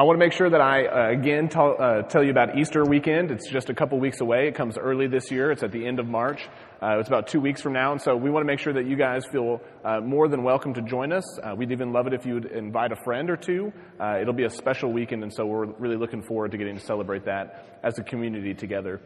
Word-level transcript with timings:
I 0.00 0.02
want 0.04 0.18
to 0.18 0.24
make 0.24 0.32
sure 0.32 0.48
that 0.48 0.62
I, 0.62 0.86
uh, 0.86 1.10
again, 1.10 1.50
tell, 1.50 1.76
uh, 1.78 2.00
tell 2.00 2.24
you 2.24 2.30
about 2.30 2.56
Easter 2.56 2.82
weekend. 2.86 3.30
It's 3.30 3.50
just 3.50 3.68
a 3.68 3.74
couple 3.74 4.00
weeks 4.00 4.22
away. 4.22 4.48
It 4.48 4.54
comes 4.54 4.78
early 4.78 5.08
this 5.08 5.30
year. 5.30 5.50
It's 5.50 5.62
at 5.62 5.72
the 5.72 5.86
end 5.86 6.00
of 6.00 6.06
March. 6.06 6.40
Uh, 6.82 7.00
it's 7.00 7.08
about 7.08 7.26
two 7.26 7.38
weeks 7.38 7.60
from 7.60 7.74
now. 7.74 7.92
And 7.92 8.00
so 8.00 8.16
we 8.16 8.30
want 8.30 8.42
to 8.42 8.46
make 8.46 8.60
sure 8.60 8.72
that 8.72 8.86
you 8.86 8.96
guys 8.96 9.26
feel 9.30 9.60
uh, 9.84 10.00
more 10.00 10.26
than 10.28 10.42
welcome 10.42 10.72
to 10.72 10.80
join 10.80 11.12
us. 11.12 11.38
Uh, 11.40 11.54
we'd 11.54 11.70
even 11.70 11.92
love 11.92 12.06
it 12.06 12.14
if 12.14 12.24
you 12.24 12.32
would 12.32 12.46
invite 12.46 12.92
a 12.92 12.96
friend 13.04 13.28
or 13.28 13.36
two. 13.36 13.74
Uh, 14.00 14.18
it'll 14.18 14.32
be 14.32 14.44
a 14.44 14.48
special 14.48 14.90
weekend, 14.90 15.22
and 15.22 15.30
so 15.30 15.44
we're 15.44 15.66
really 15.72 15.98
looking 15.98 16.22
forward 16.22 16.52
to 16.52 16.56
getting 16.56 16.78
to 16.78 16.82
celebrate 16.82 17.26
that 17.26 17.78
as 17.84 17.98
a 17.98 18.02
community 18.02 18.54
together. 18.54 19.02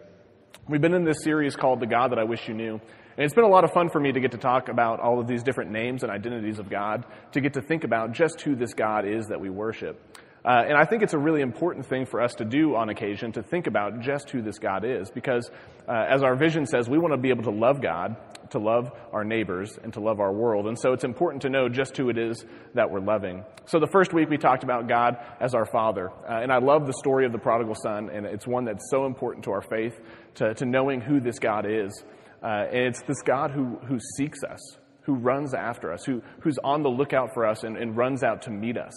We've 0.68 0.80
been 0.80 0.94
in 0.94 1.02
this 1.02 1.24
series 1.24 1.56
called 1.56 1.80
The 1.80 1.88
God 1.88 2.12
That 2.12 2.20
I 2.20 2.24
Wish 2.24 2.46
You 2.46 2.54
Knew. 2.54 2.74
And 2.74 3.24
it's 3.24 3.34
been 3.34 3.42
a 3.42 3.48
lot 3.48 3.64
of 3.64 3.72
fun 3.72 3.90
for 3.90 3.98
me 4.00 4.12
to 4.12 4.20
get 4.20 4.30
to 4.30 4.38
talk 4.38 4.68
about 4.68 5.00
all 5.00 5.18
of 5.18 5.26
these 5.26 5.42
different 5.42 5.72
names 5.72 6.04
and 6.04 6.12
identities 6.12 6.60
of 6.60 6.70
God, 6.70 7.04
to 7.32 7.40
get 7.40 7.54
to 7.54 7.62
think 7.62 7.82
about 7.82 8.12
just 8.12 8.40
who 8.42 8.54
this 8.54 8.74
God 8.74 9.04
is 9.08 9.26
that 9.26 9.40
we 9.40 9.50
worship. 9.50 10.00
Uh, 10.44 10.62
and 10.68 10.76
I 10.76 10.84
think 10.84 11.02
it's 11.02 11.14
a 11.14 11.18
really 11.18 11.40
important 11.40 11.86
thing 11.86 12.04
for 12.04 12.20
us 12.20 12.34
to 12.34 12.44
do 12.44 12.76
on 12.76 12.90
occasion 12.90 13.32
to 13.32 13.42
think 13.42 13.66
about 13.66 14.00
just 14.00 14.28
who 14.28 14.42
this 14.42 14.58
God 14.58 14.84
is, 14.84 15.10
because 15.10 15.50
uh, 15.88 15.92
as 15.92 16.22
our 16.22 16.36
vision 16.36 16.66
says, 16.66 16.86
we 16.86 16.98
want 16.98 17.14
to 17.14 17.18
be 17.18 17.30
able 17.30 17.44
to 17.44 17.50
love 17.50 17.80
God, 17.80 18.16
to 18.50 18.58
love 18.58 18.92
our 19.10 19.24
neighbors, 19.24 19.78
and 19.82 19.90
to 19.94 20.00
love 20.00 20.20
our 20.20 20.30
world. 20.30 20.66
And 20.66 20.78
so 20.78 20.92
it's 20.92 21.04
important 21.04 21.42
to 21.42 21.48
know 21.48 21.70
just 21.70 21.96
who 21.96 22.10
it 22.10 22.18
is 22.18 22.44
that 22.74 22.90
we're 22.90 23.00
loving. 23.00 23.42
So 23.64 23.80
the 23.80 23.86
first 23.86 24.12
week 24.12 24.28
we 24.28 24.36
talked 24.36 24.64
about 24.64 24.86
God 24.86 25.16
as 25.40 25.54
our 25.54 25.64
Father, 25.64 26.10
uh, 26.10 26.40
and 26.42 26.52
I 26.52 26.58
love 26.58 26.86
the 26.86 26.92
story 26.92 27.24
of 27.24 27.32
the 27.32 27.38
prodigal 27.38 27.74
son, 27.74 28.10
and 28.10 28.26
it's 28.26 28.46
one 28.46 28.66
that's 28.66 28.90
so 28.90 29.06
important 29.06 29.44
to 29.46 29.52
our 29.52 29.62
faith, 29.62 29.98
to, 30.34 30.52
to 30.52 30.66
knowing 30.66 31.00
who 31.00 31.20
this 31.20 31.38
God 31.38 31.64
is. 31.66 32.04
Uh, 32.42 32.66
and 32.68 32.88
it's 32.88 33.00
this 33.04 33.22
God 33.22 33.50
who, 33.50 33.78
who 33.86 33.98
seeks 34.18 34.44
us, 34.44 34.60
who 35.04 35.14
runs 35.14 35.54
after 35.54 35.90
us, 35.90 36.04
who, 36.04 36.20
who's 36.42 36.58
on 36.62 36.82
the 36.82 36.90
lookout 36.90 37.30
for 37.32 37.46
us 37.46 37.64
and, 37.64 37.78
and 37.78 37.96
runs 37.96 38.22
out 38.22 38.42
to 38.42 38.50
meet 38.50 38.76
us. 38.76 38.92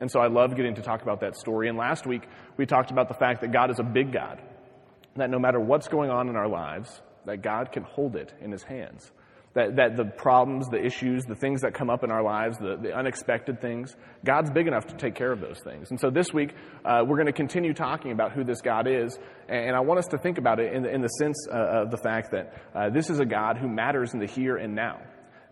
And 0.00 0.10
so 0.10 0.20
I 0.20 0.28
love 0.28 0.54
getting 0.56 0.74
to 0.76 0.82
talk 0.82 1.02
about 1.02 1.20
that 1.20 1.36
story. 1.36 1.68
And 1.68 1.76
last 1.76 2.06
week, 2.06 2.22
we 2.56 2.66
talked 2.66 2.90
about 2.90 3.08
the 3.08 3.14
fact 3.14 3.40
that 3.40 3.52
God 3.52 3.70
is 3.70 3.78
a 3.80 3.84
big 3.84 4.12
God, 4.12 4.40
that 5.16 5.30
no 5.30 5.38
matter 5.38 5.58
what's 5.58 5.88
going 5.88 6.10
on 6.10 6.28
in 6.28 6.36
our 6.36 6.48
lives, 6.48 7.00
that 7.26 7.42
God 7.42 7.72
can 7.72 7.82
hold 7.82 8.16
it 8.16 8.32
in 8.40 8.52
his 8.52 8.62
hands. 8.62 9.10
That, 9.54 9.76
that 9.76 9.96
the 9.96 10.04
problems, 10.04 10.68
the 10.68 10.80
issues, 10.84 11.24
the 11.24 11.34
things 11.34 11.62
that 11.62 11.74
come 11.74 11.90
up 11.90 12.04
in 12.04 12.12
our 12.12 12.22
lives, 12.22 12.58
the, 12.58 12.76
the 12.76 12.94
unexpected 12.94 13.60
things, 13.60 13.96
God's 14.24 14.50
big 14.50 14.68
enough 14.68 14.86
to 14.86 14.94
take 14.94 15.16
care 15.16 15.32
of 15.32 15.40
those 15.40 15.58
things. 15.64 15.90
And 15.90 15.98
so 15.98 16.10
this 16.10 16.32
week, 16.32 16.54
uh, 16.84 17.02
we're 17.04 17.16
going 17.16 17.26
to 17.26 17.32
continue 17.32 17.72
talking 17.72 18.12
about 18.12 18.32
who 18.32 18.44
this 18.44 18.60
God 18.60 18.86
is. 18.86 19.18
And 19.48 19.74
I 19.74 19.80
want 19.80 19.98
us 19.98 20.06
to 20.08 20.18
think 20.18 20.38
about 20.38 20.60
it 20.60 20.74
in 20.74 20.82
the, 20.82 20.94
in 20.94 21.00
the 21.00 21.08
sense 21.08 21.48
uh, 21.50 21.82
of 21.82 21.90
the 21.90 21.96
fact 21.96 22.30
that 22.32 22.54
uh, 22.74 22.90
this 22.90 23.10
is 23.10 23.18
a 23.18 23.24
God 23.24 23.56
who 23.56 23.68
matters 23.68 24.12
in 24.12 24.20
the 24.20 24.26
here 24.26 24.56
and 24.56 24.76
now. 24.76 25.00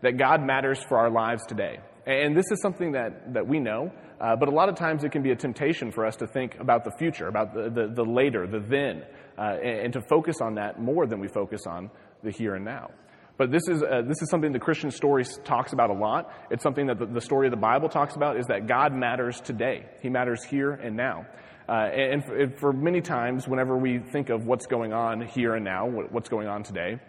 That 0.03 0.17
God 0.17 0.45
matters 0.45 0.79
for 0.87 0.99
our 0.99 1.09
lives 1.09 1.43
today. 1.45 1.79
And 2.07 2.37
this 2.37 2.45
is 2.51 2.61
something 2.61 2.93
that, 2.93 3.33
that 3.33 3.45
we 3.45 3.59
know, 3.59 3.91
uh, 4.21 4.37
but 4.37 4.47
a 4.47 4.51
lot 4.51 4.69
of 4.69 4.75
times 4.75 5.03
it 5.03 5.11
can 5.11 5.23
be 5.23 5.31
a 5.31 5.35
temptation 5.35 5.91
for 5.91 6.05
us 6.05 6.15
to 6.15 6.27
think 6.27 6.57
about 6.57 6.85
the 6.85 6.91
future, 6.91 7.27
about 7.27 7.53
the, 7.53 7.69
the, 7.69 7.93
the 7.93 8.03
later, 8.03 8.47
the 8.47 8.61
then, 8.61 9.03
uh, 9.37 9.57
and, 9.61 9.79
and, 9.79 9.93
to 9.93 10.01
focus 10.01 10.37
on 10.41 10.55
that 10.55 10.79
more 10.79 11.05
than 11.05 11.19
we 11.19 11.27
focus 11.27 11.67
on 11.67 11.91
the 12.23 12.31
here 12.31 12.55
and 12.55 12.63
now. 12.63 12.89
But 13.37 13.51
this 13.51 13.67
is, 13.67 13.83
uh, 13.83 14.03
this 14.07 14.21
is 14.21 14.29
something 14.29 14.53
the 14.53 14.59
Christian 14.59 14.89
story 14.89 15.25
talks 15.43 15.73
about 15.73 15.89
a 15.89 15.93
lot. 15.93 16.31
It's 16.49 16.63
something 16.63 16.87
that 16.87 16.97
the, 16.97 17.07
the, 17.07 17.21
story 17.21 17.45
of 17.47 17.51
the 17.51 17.57
Bible 17.57 17.89
talks 17.89 18.15
about 18.15 18.39
is 18.39 18.45
that 18.47 18.67
God 18.67 18.93
matters 18.93 19.41
today. 19.41 19.85
He 20.01 20.09
matters 20.09 20.45
here 20.45 20.71
and 20.71 20.95
now. 20.95 21.25
Uh, 21.67 21.73
and, 21.73 22.23
and 22.23 22.57
for 22.57 22.71
many 22.71 23.01
times, 23.01 23.49
whenever 23.49 23.77
we 23.77 23.99
think 23.99 24.29
of 24.29 24.45
what's 24.45 24.65
going 24.65 24.93
on 24.93 25.27
here 25.27 25.55
and 25.55 25.65
now, 25.65 25.85
what's 25.87 26.29
going 26.29 26.47
on 26.47 26.63
today, 26.63 26.99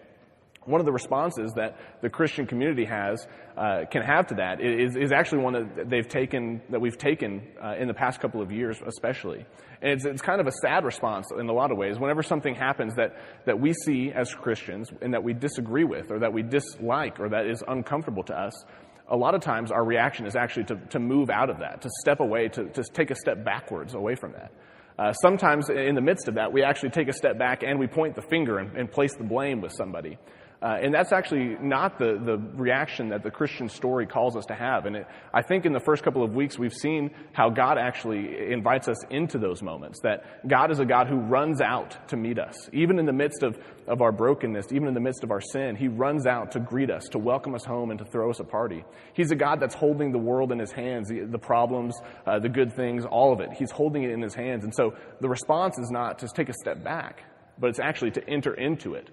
one 0.68 0.80
of 0.80 0.86
the 0.86 0.92
responses 0.92 1.52
that 1.56 1.76
the 2.02 2.10
Christian 2.10 2.46
community 2.46 2.84
has 2.84 3.26
uh, 3.56 3.84
can 3.90 4.02
have 4.02 4.26
to 4.28 4.34
that 4.36 4.60
is, 4.60 4.96
is 4.96 5.12
actually 5.12 5.42
one 5.42 5.54
that 5.54 5.88
they've 5.90 6.08
taken 6.08 6.60
that 6.70 6.80
we've 6.80 6.98
taken 6.98 7.42
uh, 7.62 7.74
in 7.78 7.88
the 7.88 7.94
past 7.94 8.20
couple 8.20 8.42
of 8.42 8.52
years, 8.52 8.80
especially. 8.86 9.44
And 9.80 9.92
it's, 9.92 10.04
it's 10.04 10.22
kind 10.22 10.40
of 10.40 10.46
a 10.46 10.52
sad 10.62 10.84
response 10.84 11.26
in 11.36 11.48
a 11.48 11.52
lot 11.52 11.72
of 11.72 11.78
ways. 11.78 11.98
Whenever 11.98 12.22
something 12.22 12.54
happens 12.54 12.94
that 12.96 13.16
that 13.46 13.58
we 13.58 13.72
see 13.72 14.12
as 14.14 14.34
Christians 14.34 14.90
and 15.00 15.14
that 15.14 15.24
we 15.24 15.32
disagree 15.32 15.84
with, 15.84 16.10
or 16.10 16.20
that 16.20 16.32
we 16.32 16.42
dislike, 16.42 17.18
or 17.18 17.30
that 17.30 17.46
is 17.46 17.62
uncomfortable 17.66 18.22
to 18.24 18.34
us, 18.34 18.64
a 19.10 19.16
lot 19.16 19.34
of 19.34 19.40
times 19.40 19.70
our 19.70 19.84
reaction 19.84 20.26
is 20.26 20.36
actually 20.36 20.64
to, 20.64 20.76
to 20.90 20.98
move 20.98 21.30
out 21.30 21.50
of 21.50 21.58
that, 21.60 21.82
to 21.82 21.88
step 22.00 22.20
away, 22.20 22.48
to, 22.48 22.68
to 22.70 22.82
take 22.92 23.10
a 23.10 23.14
step 23.14 23.44
backwards 23.44 23.94
away 23.94 24.14
from 24.14 24.32
that. 24.32 24.52
Uh, 24.98 25.12
sometimes 25.12 25.70
in 25.70 25.94
the 25.94 26.00
midst 26.00 26.26
of 26.26 26.34
that, 26.34 26.52
we 26.52 26.64
actually 26.64 26.90
take 26.90 27.08
a 27.08 27.12
step 27.12 27.38
back 27.38 27.62
and 27.62 27.78
we 27.78 27.86
point 27.86 28.16
the 28.16 28.22
finger 28.22 28.58
and, 28.58 28.76
and 28.76 28.90
place 28.90 29.14
the 29.14 29.24
blame 29.24 29.60
with 29.60 29.72
somebody. 29.72 30.18
Uh, 30.60 30.76
and 30.82 30.92
that's 30.92 31.12
actually 31.12 31.56
not 31.60 32.00
the, 32.00 32.18
the 32.20 32.36
reaction 32.54 33.10
that 33.10 33.22
the 33.22 33.30
Christian 33.30 33.68
story 33.68 34.06
calls 34.06 34.36
us 34.36 34.44
to 34.46 34.54
have. 34.54 34.86
And 34.86 34.96
it, 34.96 35.06
I 35.32 35.40
think 35.40 35.64
in 35.66 35.72
the 35.72 35.78
first 35.78 36.02
couple 36.02 36.24
of 36.24 36.34
weeks, 36.34 36.58
we've 36.58 36.74
seen 36.74 37.12
how 37.32 37.48
God 37.48 37.78
actually 37.78 38.50
invites 38.52 38.88
us 38.88 39.04
into 39.08 39.38
those 39.38 39.62
moments. 39.62 40.00
That 40.02 40.48
God 40.48 40.72
is 40.72 40.80
a 40.80 40.84
God 40.84 41.06
who 41.06 41.16
runs 41.16 41.60
out 41.60 41.96
to 42.08 42.16
meet 42.16 42.40
us. 42.40 42.68
Even 42.72 42.98
in 42.98 43.06
the 43.06 43.12
midst 43.12 43.44
of, 43.44 43.56
of 43.86 44.02
our 44.02 44.10
brokenness, 44.10 44.72
even 44.72 44.88
in 44.88 44.94
the 44.94 45.00
midst 45.00 45.22
of 45.22 45.30
our 45.30 45.40
sin, 45.40 45.76
He 45.76 45.86
runs 45.86 46.26
out 46.26 46.50
to 46.52 46.60
greet 46.60 46.90
us, 46.90 47.04
to 47.12 47.18
welcome 47.18 47.54
us 47.54 47.64
home, 47.64 47.90
and 47.90 47.98
to 48.00 48.04
throw 48.04 48.28
us 48.28 48.40
a 48.40 48.44
party. 48.44 48.84
He's 49.14 49.30
a 49.30 49.36
God 49.36 49.60
that's 49.60 49.76
holding 49.76 50.10
the 50.10 50.18
world 50.18 50.50
in 50.50 50.58
His 50.58 50.72
hands, 50.72 51.08
the, 51.08 51.20
the 51.20 51.38
problems, 51.38 51.94
uh, 52.26 52.40
the 52.40 52.48
good 52.48 52.72
things, 52.72 53.04
all 53.04 53.32
of 53.32 53.38
it. 53.38 53.50
He's 53.52 53.70
holding 53.70 54.02
it 54.02 54.10
in 54.10 54.20
His 54.20 54.34
hands. 54.34 54.64
And 54.64 54.74
so 54.74 54.96
the 55.20 55.28
response 55.28 55.78
is 55.78 55.92
not 55.92 56.18
to 56.18 56.28
take 56.34 56.48
a 56.48 56.54
step 56.54 56.82
back, 56.82 57.22
but 57.60 57.68
it's 57.68 57.80
actually 57.80 58.10
to 58.12 58.28
enter 58.28 58.54
into 58.54 58.94
it 58.94 59.08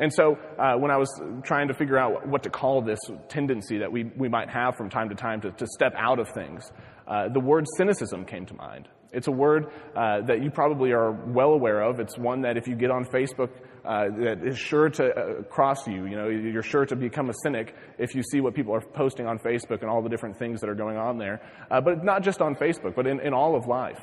and 0.00 0.12
so, 0.12 0.38
uh, 0.58 0.74
when 0.76 0.92
I 0.92 0.96
was 0.96 1.08
trying 1.42 1.68
to 1.68 1.74
figure 1.74 1.98
out 1.98 2.26
what 2.28 2.44
to 2.44 2.50
call 2.50 2.82
this 2.82 3.00
tendency 3.28 3.78
that 3.78 3.90
we, 3.90 4.04
we 4.04 4.28
might 4.28 4.48
have 4.48 4.76
from 4.76 4.90
time 4.90 5.08
to 5.08 5.16
time 5.16 5.40
to, 5.40 5.50
to 5.50 5.66
step 5.66 5.92
out 5.96 6.20
of 6.20 6.28
things, 6.30 6.70
uh, 7.08 7.28
the 7.28 7.40
word 7.40 7.66
cynicism 7.76 8.24
came 8.24 8.46
to 8.46 8.54
mind. 8.54 8.88
It's 9.10 9.26
a 9.26 9.32
word 9.32 9.72
uh, 9.96 10.20
that 10.26 10.42
you 10.42 10.50
probably 10.50 10.92
are 10.92 11.10
well 11.10 11.50
aware 11.50 11.82
of. 11.82 11.98
It's 11.98 12.16
one 12.16 12.42
that 12.42 12.56
if 12.56 12.68
you 12.68 12.76
get 12.76 12.90
on 12.90 13.06
Facebook, 13.06 13.50
uh, 13.84 14.04
that 14.18 14.46
is 14.46 14.58
sure 14.58 14.88
to 14.90 15.06
uh, 15.06 15.42
cross 15.44 15.88
you. 15.88 16.06
You 16.06 16.16
know, 16.16 16.28
you're 16.28 16.62
sure 16.62 16.84
to 16.84 16.94
become 16.94 17.30
a 17.30 17.34
cynic 17.42 17.74
if 17.98 18.14
you 18.14 18.22
see 18.22 18.40
what 18.40 18.54
people 18.54 18.74
are 18.74 18.82
posting 18.82 19.26
on 19.26 19.38
Facebook 19.38 19.80
and 19.80 19.90
all 19.90 20.02
the 20.02 20.10
different 20.10 20.38
things 20.38 20.60
that 20.60 20.68
are 20.68 20.74
going 20.74 20.98
on 20.98 21.18
there. 21.18 21.40
Uh, 21.70 21.80
but 21.80 22.04
not 22.04 22.22
just 22.22 22.40
on 22.40 22.54
Facebook, 22.54 22.94
but 22.94 23.06
in, 23.06 23.18
in 23.20 23.32
all 23.32 23.56
of 23.56 23.66
life. 23.66 24.00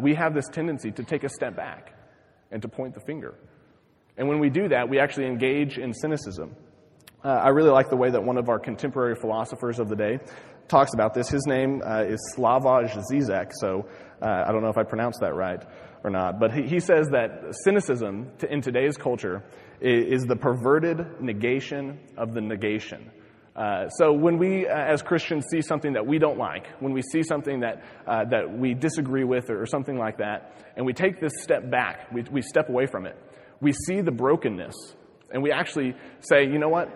we 0.00 0.14
have 0.14 0.32
this 0.32 0.48
tendency 0.48 0.92
to 0.92 1.02
take 1.02 1.24
a 1.24 1.28
step 1.28 1.56
back 1.56 1.92
and 2.52 2.62
to 2.62 2.68
point 2.68 2.94
the 2.94 3.00
finger. 3.00 3.34
And 4.20 4.28
when 4.28 4.38
we 4.38 4.50
do 4.50 4.68
that, 4.68 4.90
we 4.90 4.98
actually 4.98 5.26
engage 5.28 5.78
in 5.78 5.94
cynicism. 5.94 6.54
Uh, 7.24 7.28
I 7.28 7.48
really 7.48 7.70
like 7.70 7.88
the 7.88 7.96
way 7.96 8.10
that 8.10 8.22
one 8.22 8.36
of 8.36 8.50
our 8.50 8.58
contemporary 8.58 9.14
philosophers 9.14 9.78
of 9.78 9.88
the 9.88 9.96
day 9.96 10.18
talks 10.68 10.92
about 10.92 11.14
this. 11.14 11.30
His 11.30 11.46
name 11.46 11.80
uh, 11.82 12.02
is 12.02 12.34
Slavoj 12.36 13.02
Zizek, 13.10 13.50
so 13.54 13.88
uh, 14.20 14.44
I 14.46 14.52
don't 14.52 14.62
know 14.62 14.68
if 14.68 14.76
I 14.76 14.82
pronounced 14.82 15.20
that 15.20 15.34
right 15.34 15.64
or 16.04 16.10
not. 16.10 16.38
But 16.38 16.52
he, 16.52 16.64
he 16.64 16.80
says 16.80 17.08
that 17.12 17.54
cynicism 17.64 18.30
to, 18.40 18.52
in 18.52 18.60
today's 18.60 18.98
culture 18.98 19.42
is, 19.80 20.20
is, 20.20 20.26
the 20.26 20.36
perverted 20.36 21.22
negation 21.22 21.98
of 22.18 22.34
the 22.34 22.42
negation. 22.42 23.10
Uh, 23.56 23.88
so 23.88 24.12
when 24.12 24.36
we, 24.36 24.68
uh, 24.68 24.74
as 24.74 25.00
Christians, 25.00 25.46
see 25.50 25.62
something 25.62 25.94
that 25.94 26.06
we 26.06 26.18
don't 26.18 26.36
like, 26.36 26.66
when 26.80 26.92
we 26.92 27.00
see 27.00 27.22
something 27.22 27.60
that 27.60 27.82
uh, 28.06 28.26
that 28.26 28.52
we 28.52 28.74
disagree 28.74 29.24
with, 29.24 29.48
or, 29.48 29.62
or, 29.62 29.66
something 29.66 29.96
like 29.96 30.18
that, 30.18 30.52
and 30.76 30.84
we 30.84 30.92
take 30.92 31.20
this 31.20 31.32
step 31.40 31.70
back, 31.70 32.12
we, 32.12 32.22
we 32.30 32.42
step 32.42 32.68
away 32.68 32.84
from 32.84 33.06
it 33.06 33.16
we 33.60 33.72
see 33.72 34.00
the 34.00 34.10
brokenness 34.10 34.74
and 35.32 35.42
we 35.42 35.52
actually 35.52 35.94
say, 36.20 36.44
you 36.44 36.58
know 36.58 36.68
what? 36.68 36.88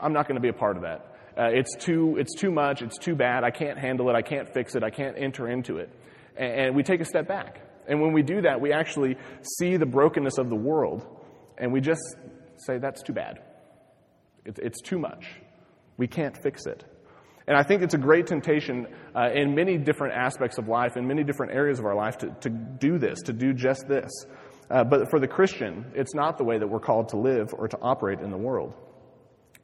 I'm 0.00 0.12
not 0.12 0.26
going 0.26 0.36
to 0.36 0.42
be 0.42 0.48
a 0.48 0.52
part 0.52 0.76
of 0.76 0.82
that. 0.82 1.06
Uh, 1.38 1.48
it's 1.52 1.74
too, 1.76 2.16
it's 2.18 2.34
too 2.34 2.50
much. 2.50 2.82
It's 2.82 2.98
too 2.98 3.14
bad. 3.14 3.44
I 3.44 3.50
can't 3.50 3.78
handle 3.78 4.10
it. 4.10 4.14
I 4.14 4.22
can't 4.22 4.52
fix 4.52 4.74
it. 4.74 4.82
I 4.82 4.90
can't 4.90 5.16
enter 5.16 5.48
into 5.48 5.76
it. 5.78 5.90
And, 6.36 6.52
and 6.52 6.76
we 6.76 6.82
take 6.82 7.00
a 7.00 7.04
step 7.04 7.28
back. 7.28 7.60
And 7.88 8.00
when 8.00 8.12
we 8.12 8.22
do 8.22 8.42
that, 8.42 8.60
we 8.60 8.72
actually 8.72 9.16
see 9.58 9.76
the 9.76 9.86
brokenness 9.86 10.38
of 10.38 10.48
the 10.48 10.56
world 10.56 11.06
and 11.58 11.72
we 11.72 11.80
just 11.80 12.02
say, 12.56 12.78
that's 12.78 13.02
too 13.02 13.12
bad. 13.12 13.40
It's, 14.44 14.58
it's 14.60 14.80
too 14.80 14.98
much. 14.98 15.26
We 15.96 16.06
can't 16.06 16.36
fix 16.42 16.66
it. 16.66 16.84
And 17.46 17.56
I 17.56 17.62
think 17.62 17.82
it's 17.82 17.94
a 17.94 17.98
great 17.98 18.26
temptation 18.26 18.86
uh, 19.14 19.30
in 19.34 19.54
many 19.54 19.76
different 19.76 20.14
aspects 20.14 20.58
of 20.58 20.68
life, 20.68 20.96
in 20.96 21.06
many 21.06 21.24
different 21.24 21.52
areas 21.52 21.78
of 21.78 21.84
our 21.84 21.94
life, 21.94 22.18
to, 22.18 22.30
to 22.42 22.48
do 22.48 22.98
this, 22.98 23.20
to 23.22 23.32
do 23.32 23.52
just 23.52 23.88
this. 23.88 24.10
Uh, 24.70 24.84
but 24.84 25.10
for 25.10 25.18
the 25.18 25.26
Christian, 25.26 25.84
it's 25.94 26.14
not 26.14 26.38
the 26.38 26.44
way 26.44 26.58
that 26.58 26.66
we're 26.66 26.80
called 26.80 27.08
to 27.08 27.16
live 27.16 27.52
or 27.52 27.66
to 27.66 27.78
operate 27.80 28.20
in 28.20 28.30
the 28.30 28.36
world. 28.36 28.72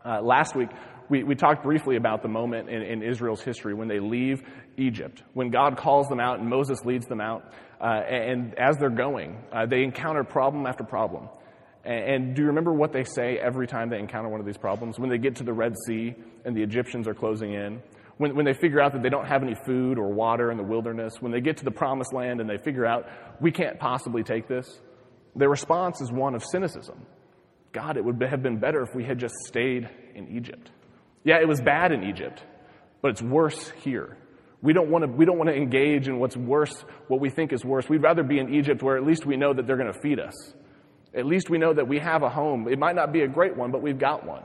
Uh, 0.05 0.21
last 0.21 0.57
week, 0.57 0.69
we, 1.09 1.23
we 1.23 1.35
talked 1.37 1.63
briefly 1.63 1.97
about 1.97 2.23
the 2.23 2.29
moment 2.29 2.69
in, 2.69 2.83
in, 2.83 3.03
Israel's 3.03 3.41
history 3.41 3.75
when 3.75 3.87
they 3.87 4.01
leave 4.01 4.43
Egypt, 4.77 5.23
when 5.35 5.51
God 5.51 5.77
calls 5.77 6.09
them 6.09 6.19
out 6.19 6.41
and 6.41 6.49
Moses 6.49 6.85
leads 6.85 7.07
them 7.07 7.21
out. 7.21 7.53
Uh, 7.81 7.85
and 7.85 8.59
as 8.59 8.77
they're 8.79 8.91
going, 8.91 9.45
uh, 9.53 9.67
they 9.67 9.83
encounter 9.83 10.25
problem 10.25 10.67
after 10.67 10.83
problem. 10.83 11.29
And, 11.85 12.05
and 12.05 12.35
do 12.35 12.43
you 12.43 12.49
remember 12.49 12.73
what 12.73 12.93
they 12.93 13.05
say 13.05 13.39
every 13.39 13.69
time 13.69 13.91
they 13.91 13.99
encounter 13.99 14.29
one 14.29 14.41
of 14.41 14.47
these 14.47 14.59
problems? 14.59 14.99
When 14.99 15.11
they 15.11 15.19
get 15.19 15.37
to 15.37 15.45
the 15.45 15.53
Red 15.53 15.75
Sea 15.87 16.15
and 16.45 16.57
the 16.57 16.63
Egyptians 16.63 17.07
are 17.07 17.15
closing 17.15 17.53
in, 17.53 17.81
when, 18.19 18.35
when 18.35 18.45
they 18.45 18.55
figure 18.55 18.81
out 18.81 18.93
that 18.93 19.03
they 19.03 19.11
don't 19.11 19.27
have 19.27 19.43
any 19.43 19.55
food 19.67 19.99
or 19.99 20.13
water 20.13 20.51
in 20.51 20.57
the 20.57 20.65
wilderness, 20.65 21.15
when 21.21 21.31
they 21.31 21.41
get 21.41 21.59
to 21.59 21.65
the 21.65 21.71
promised 21.71 22.13
land 22.13 22.41
and 22.41 22.49
they 22.49 22.57
figure 22.57 22.87
out 22.87 23.07
we 23.41 23.53
can't 23.53 23.79
possibly 23.79 24.23
take 24.23 24.49
this, 24.49 24.81
their 25.37 25.49
response 25.49 26.01
is 26.01 26.11
one 26.11 26.35
of 26.35 26.43
cynicism. 26.45 27.07
God, 27.73 27.97
it 27.97 28.05
would 28.05 28.23
have 28.23 28.43
been 28.43 28.59
better 28.59 28.83
if 28.83 28.95
we 28.95 29.05
had 29.05 29.19
just 29.19 29.35
stayed 29.47 29.89
in 30.15 30.29
Egypt. 30.37 30.71
Yeah, 31.25 31.41
it 31.41 31.49
was 31.49 31.61
bad 31.61 31.93
in 31.93 32.05
Egypt, 32.05 32.43
but 33.03 33.11
it's 33.11 33.23
worse 33.23 33.71
here. 33.83 34.17
We 34.63 34.73
don't 34.73 34.91
want 34.91 35.05
to, 35.05 35.11
we 35.11 35.27
don't 35.27 35.37
want 35.37 35.51
to 35.51 35.55
engage 35.55 36.09
in 36.09 36.19
what's 36.19 36.37
worse, 36.37 36.75
what 37.09 37.21
we 37.21 37.29
think 37.29 37.53
is 37.53 37.65
worse. 37.65 37.89
We'd 37.89 38.03
rather 38.03 38.23
be 38.23 38.39
in 38.39 38.55
Egypt 38.55 38.83
where 38.83 38.97
at 38.97 39.05
least 39.05 39.27
we 39.27 39.37
know 39.37 39.53
that 39.53 39.67
they're 39.67 39.77
going 39.77 39.93
to 39.93 40.01
feed 40.01 40.19
us. 40.19 40.55
At 41.15 41.27
least 41.27 41.51
we 41.51 41.59
know 41.59 41.75
that 41.75 41.87
we 41.87 41.99
have 41.99 42.23
a 42.23 42.29
home. 42.29 42.67
It 42.69 42.79
might 42.79 42.95
not 42.95 43.13
be 43.13 43.23
a 43.23 43.29
great 43.29 43.57
one, 43.57 43.71
but 43.71 43.83
we've 43.83 43.99
got 43.99 44.27
one. 44.27 44.43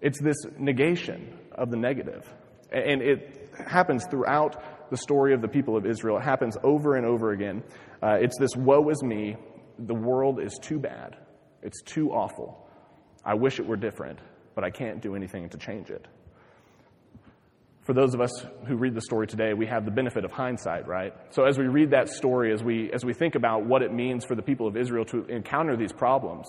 It's 0.00 0.20
this 0.20 0.36
negation 0.58 1.38
of 1.52 1.70
the 1.70 1.76
negative. 1.76 2.28
And 2.72 3.00
it 3.00 3.50
happens 3.66 4.04
throughout 4.10 4.90
the 4.90 4.96
story 4.96 5.32
of 5.34 5.40
the 5.40 5.48
people 5.48 5.76
of 5.76 5.86
Israel. 5.86 6.18
It 6.18 6.24
happens 6.24 6.56
over 6.62 6.96
and 6.96 7.06
over 7.06 7.30
again. 7.30 7.62
Uh, 8.02 8.16
it's 8.20 8.38
this 8.38 8.54
woe 8.56 8.88
is 8.90 9.02
me. 9.02 9.36
The 9.78 9.94
world 9.94 10.40
is 10.40 10.58
too 10.62 10.78
bad. 10.78 11.16
It's 11.62 11.82
too 11.82 12.10
awful. 12.10 12.68
I 13.24 13.34
wish 13.34 13.58
it 13.58 13.66
were 13.66 13.76
different, 13.76 14.18
but 14.54 14.64
I 14.64 14.70
can't 14.70 15.00
do 15.00 15.16
anything 15.16 15.48
to 15.48 15.58
change 15.58 15.90
it. 15.90 16.06
For 17.82 17.92
those 17.92 18.14
of 18.14 18.20
us 18.20 18.46
who 18.66 18.76
read 18.76 18.94
the 18.94 19.02
story 19.02 19.26
today, 19.26 19.52
we 19.52 19.66
have 19.66 19.84
the 19.84 19.90
benefit 19.90 20.24
of 20.24 20.32
hindsight, 20.32 20.86
right? 20.86 21.12
So 21.30 21.44
as 21.44 21.58
we 21.58 21.66
read 21.66 21.90
that 21.90 22.08
story, 22.08 22.52
as 22.52 22.62
we, 22.62 22.90
as 22.92 23.04
we 23.04 23.12
think 23.12 23.34
about 23.34 23.66
what 23.66 23.82
it 23.82 23.92
means 23.92 24.24
for 24.24 24.34
the 24.34 24.42
people 24.42 24.66
of 24.66 24.76
Israel 24.76 25.04
to 25.06 25.26
encounter 25.26 25.76
these 25.76 25.92
problems, 25.92 26.46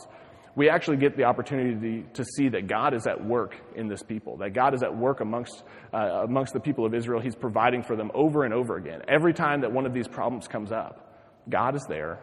we 0.56 0.70
actually 0.70 0.96
get 0.96 1.18
the 1.18 1.26
opportunity 1.26 2.06
to 2.14 2.24
see 2.24 2.48
that 2.50 2.68
God 2.68 2.94
is 2.94 3.06
at 3.06 3.26
work 3.26 3.58
in 3.76 3.90
this 3.90 4.02
people, 4.02 4.38
that 4.38 4.54
God 4.54 4.74
is 4.74 4.82
at 4.82 4.96
work 4.96 5.20
amongst, 5.20 5.64
uh, 5.94 6.24
amongst 6.24 6.54
the 6.54 6.62
people 6.62 6.86
of 6.86 6.94
Israel. 6.94 7.20
He's 7.20 7.36
providing 7.36 7.84
for 7.84 7.98
them 7.98 8.12
over 8.14 8.46
and 8.46 8.54
over 8.54 8.78
again. 8.78 9.02
Every 9.10 9.34
time 9.34 9.62
that 9.62 9.74
one 9.74 9.86
of 9.86 9.94
these 9.94 10.08
problems 10.08 10.48
comes 10.48 10.72
up, 10.72 11.42
God 11.50 11.76
is 11.76 11.86
there 11.90 12.20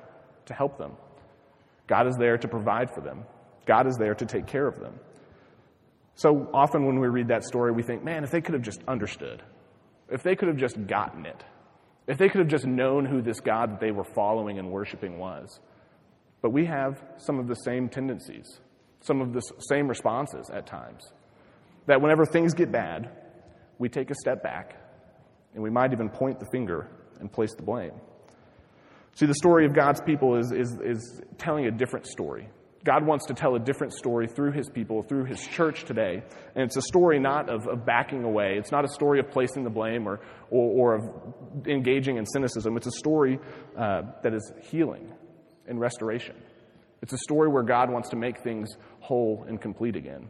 to 0.47 0.55
help 0.55 0.79
them. 0.79 0.93
God 1.87 2.07
is 2.07 2.17
there 2.17 2.39
to 2.39 2.49
provide 2.49 2.91
for 2.95 3.01
them. 3.01 3.25
God 3.67 3.87
is 3.87 3.97
there 3.97 4.15
to 4.15 4.27
take 4.27 4.47
care 4.47 4.67
of 4.67 4.81
them. 4.81 4.95
So 6.15 6.49
often 6.53 6.87
when 6.87 6.99
we 7.01 7.09
read 7.09 7.29
that 7.29 7.45
story, 7.45 7.73
we 7.73 7.83
think, 7.83 8.05
man, 8.05 8.25
if 8.25 8.31
they 8.31 8.41
could 8.41 8.55
have 8.55 8.63
just 8.63 8.83
understood, 8.87 9.43
if 10.11 10.23
they 10.23 10.37
could 10.37 10.49
have 10.49 10.57
just 10.57 10.87
gotten 10.87 11.27
it, 11.27 11.43
if 12.07 12.19
they 12.19 12.29
could 12.29 12.41
have 12.41 12.49
just 12.49 12.67
known 12.67 13.05
who 13.05 13.23
this 13.23 13.41
God 13.41 13.73
that 13.73 13.81
they 13.81 13.93
were 13.93 14.05
following 14.05 14.59
and 14.59 14.71
worshiping 14.71 15.19
was. 15.19 15.61
But 16.43 16.51
we 16.51 16.67
have 16.67 17.03
some 17.17 17.39
of 17.39 17.47
the 17.47 17.55
same 17.55 17.89
tendencies, 17.89 18.61
some 19.01 19.21
of 19.21 19.33
the 19.33 19.41
same 19.71 19.89
responses 19.89 20.51
at 20.53 20.67
times. 20.67 21.13
That 21.87 22.01
whenever 22.01 22.27
things 22.27 22.53
get 22.55 22.71
bad, 22.71 23.11
we 23.79 23.89
take 23.89 24.11
a 24.11 24.15
step 24.15 24.43
back 24.43 24.77
and 25.55 25.63
we 25.63 25.71
might 25.71 25.93
even 25.93 26.09
point 26.09 26.41
the 26.41 26.47
finger 26.47 26.89
and 27.21 27.33
place 27.33 27.55
the 27.55 27.63
blame. 27.63 27.93
See, 29.15 29.27
the 29.27 29.35
story 29.35 29.67
of 29.67 29.75
God's 29.75 30.01
people 30.01 30.39
is, 30.39 30.53
is, 30.53 30.79
is 30.83 31.21
telling 31.39 31.67
a 31.67 31.71
different 31.71 32.07
story. 32.07 32.49
God 32.85 33.07
wants 33.07 33.27
to 33.27 33.35
tell 33.35 33.55
a 33.55 33.61
different 33.61 33.93
story 33.93 34.27
through 34.27 34.53
his 34.53 34.69
people, 34.69 35.03
through 35.03 35.27
his 35.27 35.41
church 35.47 35.85
today. 35.85 36.23
And 36.55 36.65
it's 36.65 36.77
a 36.77 36.83
story 36.83 37.21
not 37.21 37.49
of, 37.49 37.69
of 37.69 37.87
backing 37.87 38.25
away. 38.25 38.57
It's 38.59 38.73
not 38.73 38.85
a 38.85 38.89
story 38.89 39.21
of 39.21 39.31
placing 39.31 39.63
the 39.63 39.71
blame 39.71 40.09
or, 40.09 40.21
or, 40.51 40.71
or 40.71 40.95
of 40.97 41.67
engaging 41.69 42.17
in 42.17 42.27
cynicism. 42.27 42.77
It's 42.77 42.89
a 42.89 42.99
story 42.99 43.39
uh, 43.79 44.03
that 44.23 44.35
is 44.35 44.53
healing 44.63 45.13
and 45.69 45.79
restoration. 45.79 46.35
It's 47.03 47.13
a 47.13 47.19
story 47.19 47.49
where 47.49 47.63
God 47.63 47.91
wants 47.91 48.09
to 48.11 48.17
make 48.17 48.43
things 48.43 48.77
whole 49.01 49.45
and 49.47 49.61
complete 49.61 49.95
again. 49.95 50.29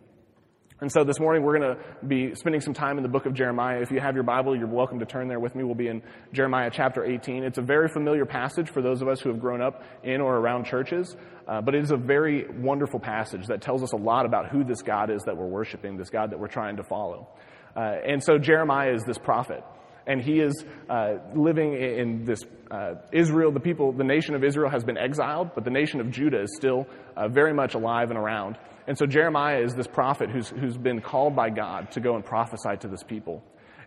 And 0.82 0.90
so 0.90 1.04
this 1.04 1.20
morning 1.20 1.44
we're 1.44 1.56
going 1.56 1.76
to 1.76 2.06
be 2.08 2.34
spending 2.34 2.60
some 2.60 2.74
time 2.74 2.96
in 2.96 3.04
the 3.04 3.08
book 3.08 3.24
of 3.24 3.34
Jeremiah. 3.34 3.80
If 3.80 3.92
you 3.92 4.00
have 4.00 4.16
your 4.16 4.24
Bible, 4.24 4.56
you're 4.56 4.66
welcome 4.66 4.98
to 4.98 5.06
turn 5.06 5.28
there 5.28 5.38
with 5.38 5.54
me. 5.54 5.62
We'll 5.62 5.76
be 5.76 5.86
in 5.86 6.02
Jeremiah 6.32 6.70
chapter 6.72 7.04
18. 7.04 7.44
It's 7.44 7.58
a 7.58 7.62
very 7.62 7.86
familiar 7.86 8.26
passage 8.26 8.68
for 8.68 8.82
those 8.82 9.00
of 9.00 9.06
us 9.06 9.20
who 9.20 9.28
have 9.28 9.38
grown 9.38 9.62
up 9.62 9.84
in 10.02 10.20
or 10.20 10.38
around 10.38 10.64
churches, 10.64 11.16
uh, 11.46 11.60
but 11.60 11.76
it 11.76 11.84
is 11.84 11.92
a 11.92 11.96
very 11.96 12.48
wonderful 12.58 12.98
passage 12.98 13.46
that 13.46 13.62
tells 13.62 13.84
us 13.84 13.92
a 13.92 13.96
lot 13.96 14.26
about 14.26 14.48
who 14.48 14.64
this 14.64 14.82
God 14.82 15.08
is 15.08 15.22
that 15.22 15.36
we're 15.36 15.46
worshiping, 15.46 15.96
this 15.96 16.10
God 16.10 16.32
that 16.32 16.40
we're 16.40 16.48
trying 16.48 16.74
to 16.78 16.82
follow. 16.82 17.28
Uh, 17.76 17.98
and 18.04 18.20
so 18.20 18.36
Jeremiah 18.36 18.92
is 18.92 19.04
this 19.04 19.18
prophet 19.18 19.62
and 20.06 20.20
he 20.20 20.40
is 20.40 20.64
uh, 20.88 21.14
living 21.34 21.74
in 21.74 22.24
this 22.24 22.42
uh, 22.70 22.94
Israel. 23.12 23.52
The 23.52 23.60
people, 23.60 23.92
the 23.92 24.04
nation 24.04 24.34
of 24.34 24.44
Israel 24.44 24.70
has 24.70 24.84
been 24.84 24.98
exiled, 24.98 25.50
but 25.54 25.64
the 25.64 25.70
nation 25.70 26.00
of 26.00 26.10
Judah 26.10 26.42
is 26.42 26.54
still 26.56 26.86
uh, 27.16 27.28
very 27.28 27.52
much 27.52 27.74
alive 27.74 28.10
and 28.10 28.18
around. 28.18 28.58
And 28.86 28.98
so 28.98 29.06
Jeremiah 29.06 29.60
is 29.62 29.74
this 29.74 29.86
prophet 29.86 30.30
who's, 30.30 30.48
who's 30.48 30.76
been 30.76 31.00
called 31.00 31.36
by 31.36 31.50
God 31.50 31.92
to 31.92 32.00
go 32.00 32.16
and 32.16 32.24
prophesy 32.24 32.76
to 32.80 32.88
this 32.88 33.02
people. 33.02 33.42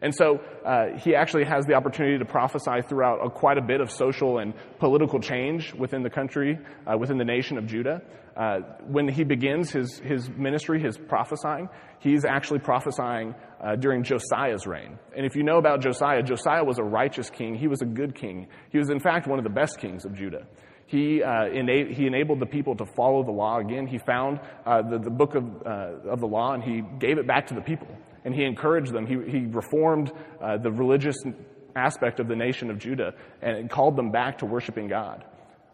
And 0.06 0.14
so 0.14 0.40
uh, 0.64 1.00
he 1.00 1.16
actually 1.16 1.46
has 1.46 1.66
the 1.66 1.74
opportunity 1.74 2.20
to 2.20 2.26
prophesy 2.26 2.84
throughout 2.88 3.26
a, 3.26 3.30
quite 3.32 3.58
a 3.58 3.62
bit 3.62 3.82
of 3.82 3.90
social 3.90 4.38
and 4.38 4.54
political 4.78 5.20
change 5.20 5.74
within 5.74 6.04
the 6.04 6.12
country, 6.12 6.60
uh, 6.86 6.96
within 6.96 7.18
the 7.18 7.26
nation 7.26 7.58
of 7.58 7.66
Judah. 7.66 8.04
Uh, 8.38 8.60
when 8.86 9.08
he 9.08 9.24
begins 9.24 9.72
his, 9.72 9.98
his 9.98 10.30
ministry, 10.30 10.80
his 10.80 10.96
prophesying, 10.96 11.70
he's 12.02 12.24
actually 12.24 12.60
prophesying 12.60 13.34
uh, 13.60 13.76
during 13.78 14.04
Josiah's 14.04 14.68
reign. 14.68 15.00
And 15.18 15.26
if 15.26 15.36
you 15.36 15.42
know 15.42 15.58
about 15.58 15.82
Josiah, 15.82 16.22
Josiah 16.22 16.64
was 16.64 16.78
a 16.78 16.84
righteous 16.84 17.32
king. 17.32 17.56
He 17.56 17.68
was 17.68 17.82
a 17.82 17.86
good 17.86 18.14
king. 18.14 18.48
He 18.70 18.78
was, 18.78 18.92
in 18.92 19.00
fact, 19.00 19.26
one 19.26 19.40
of 19.40 19.44
the 19.44 19.50
best 19.50 19.80
kings 19.80 20.06
of 20.06 20.14
Judah. 20.14 20.46
He, 20.86 21.24
uh, 21.24 21.46
ena- 21.48 21.92
he 21.92 22.06
enabled 22.06 22.40
the 22.40 22.46
people 22.46 22.76
to 22.76 22.86
follow 22.86 23.24
the 23.24 23.32
law 23.32 23.58
again. 23.58 23.88
He 23.88 23.98
found 23.98 24.40
uh, 24.68 24.84
the, 24.84 25.00
the 25.00 25.10
book 25.10 25.34
of, 25.34 25.46
uh, 25.66 26.12
of 26.12 26.20
the 26.20 26.28
law 26.28 26.54
and 26.54 26.64
he 26.64 26.84
gave 27.00 27.18
it 27.18 27.26
back 27.26 27.48
to 27.48 27.56
the 27.56 27.62
people. 27.62 27.88
And 28.26 28.36
he 28.36 28.44
encouraged 28.44 28.92
them. 28.92 29.06
He, 29.06 29.16
he 29.32 29.46
reformed 29.46 30.12
uh, 30.42 30.58
the 30.58 30.72
religious 30.72 31.16
aspect 31.76 32.20
of 32.20 32.28
the 32.28 32.36
nation 32.36 32.70
of 32.72 32.80
Judah 32.80 33.14
and 33.42 33.70
called 33.70 33.96
them 33.96 34.12
back 34.12 34.40
to 34.40 34.46
worshiping 34.46 34.88
God. 34.88 35.24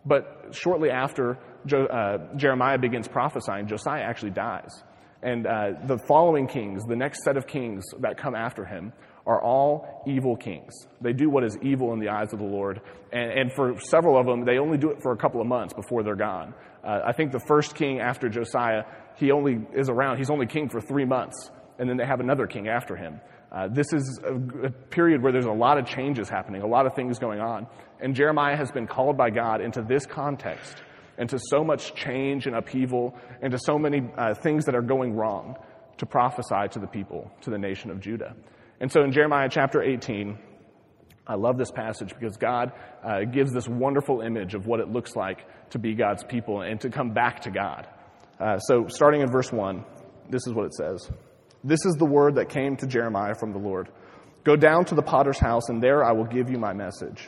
But 0.06 0.50
shortly 0.52 0.90
after 0.90 1.38
jo- 1.66 1.86
uh, 1.86 2.36
Jeremiah 2.36 2.78
begins 2.78 3.08
prophesying, 3.08 3.68
Josiah 3.68 4.02
actually 4.02 4.32
dies. 4.32 4.84
And 5.24 5.46
uh, 5.46 5.74
the 5.86 6.00
following 6.08 6.48
kings, 6.48 6.84
the 6.86 6.96
next 6.96 7.24
set 7.24 7.38
of 7.38 7.46
kings 7.46 7.86
that 8.00 8.18
come 8.18 8.36
after 8.36 8.66
him, 8.66 8.92
are 9.28 9.40
all 9.40 10.04
evil 10.08 10.36
kings. 10.36 10.74
They 11.00 11.14
do 11.14 11.30
what 11.30 11.44
is 11.44 11.56
evil 11.62 11.94
in 11.94 12.00
the 12.00 12.10
eyes 12.10 12.34
of 12.34 12.40
the 12.40 12.46
Lord. 12.46 12.82
And, 13.12 13.32
and 13.32 13.54
for 13.54 13.80
several 13.80 14.20
of 14.20 14.26
them, 14.26 14.46
they 14.46 14.58
only 14.58 14.80
do 14.80 14.90
it 14.90 14.98
for 15.04 15.12
a 15.12 15.18
couple 15.18 15.40
of 15.40 15.48
months 15.48 15.74
before 15.76 16.02
they're 16.02 16.16
gone. 16.16 16.56
Uh, 16.84 17.02
I 17.06 17.14
think 17.14 17.32
the 17.32 17.40
first 17.40 17.76
king 17.76 18.00
after 18.00 18.30
Josiah, 18.30 18.84
he 19.18 19.32
only 19.32 19.60
is 19.76 19.90
around, 19.90 20.18
he's 20.18 20.32
only 20.32 20.48
king 20.48 20.70
for 20.70 20.82
three 20.82 21.06
months. 21.06 21.52
And 21.82 21.90
then 21.90 21.98
they 21.98 22.06
have 22.06 22.20
another 22.20 22.46
king 22.46 22.68
after 22.68 22.96
him. 22.96 23.20
Uh, 23.52 23.68
this 23.68 23.92
is 23.92 24.20
a, 24.24 24.68
a 24.68 24.70
period 24.70 25.24
where 25.24 25.32
there's 25.32 25.46
a 25.46 25.52
lot 25.52 25.80
of 25.80 25.88
changes 25.88 26.30
happening, 26.30 26.62
a 26.62 26.68
lot 26.68 26.86
of 26.86 26.94
things 26.94 27.18
going 27.18 27.40
on. 27.40 27.66
And 28.00 28.14
Jeremiah 28.14 28.56
has 28.56 28.72
been 28.72 28.86
called 28.86 29.18
by 29.18 29.32
God 29.32 29.62
into 29.62 29.82
this 29.82 30.06
context, 30.06 30.76
into 31.18 31.40
so 31.50 31.64
much 31.64 31.96
change 31.96 32.46
and 32.46 32.56
upheaval, 32.56 33.18
into 33.42 33.58
so 33.58 33.80
many 33.80 34.08
uh, 34.16 34.36
things 34.36 34.66
that 34.66 34.76
are 34.76 34.84
going 34.84 35.16
wrong 35.16 35.56
to 35.98 36.06
prophesy 36.06 36.68
to 36.70 36.78
the 36.78 36.86
people, 36.86 37.32
to 37.42 37.50
the 37.50 37.58
nation 37.58 37.90
of 37.90 38.00
Judah. 38.00 38.36
And 38.80 38.92
so 38.92 39.02
in 39.02 39.12
Jeremiah 39.12 39.50
chapter 39.50 39.82
18, 39.82 40.38
I 41.26 41.34
love 41.34 41.58
this 41.58 41.72
passage 41.72 42.10
because 42.10 42.38
God 42.38 42.74
uh, 43.04 43.22
gives 43.24 43.52
this 43.54 43.68
wonderful 43.68 44.22
image 44.22 44.54
of 44.54 44.68
what 44.68 44.82
it 44.82 44.88
looks 44.88 45.16
like 45.16 45.48
to 45.72 45.80
be 45.80 45.96
God's 45.96 46.24
people 46.24 46.62
and 46.62 46.80
to 46.82 46.92
come 46.92 47.10
back 47.10 47.42
to 47.42 47.50
God. 47.50 47.88
Uh, 48.40 48.60
so 48.60 48.86
starting 48.88 49.22
in 49.22 49.32
verse 49.32 49.52
1, 49.52 49.84
this 50.30 50.46
is 50.46 50.54
what 50.54 50.66
it 50.66 50.76
says. 50.76 51.10
This 51.64 51.86
is 51.86 51.96
the 51.96 52.06
word 52.06 52.36
that 52.36 52.50
came 52.50 52.76
to 52.78 52.88
Jeremiah 52.88 53.36
from 53.36 53.52
the 53.52 53.60
Lord. 53.60 53.90
Go 54.44 54.56
down 54.56 54.86
to 54.86 54.96
the 54.96 55.04
potter's 55.04 55.38
house, 55.38 55.70
and 55.70 55.82
there 55.82 56.04
I 56.04 56.12
will 56.14 56.26
give 56.26 56.50
you 56.50 56.58
my 56.58 56.74
message. 56.74 57.28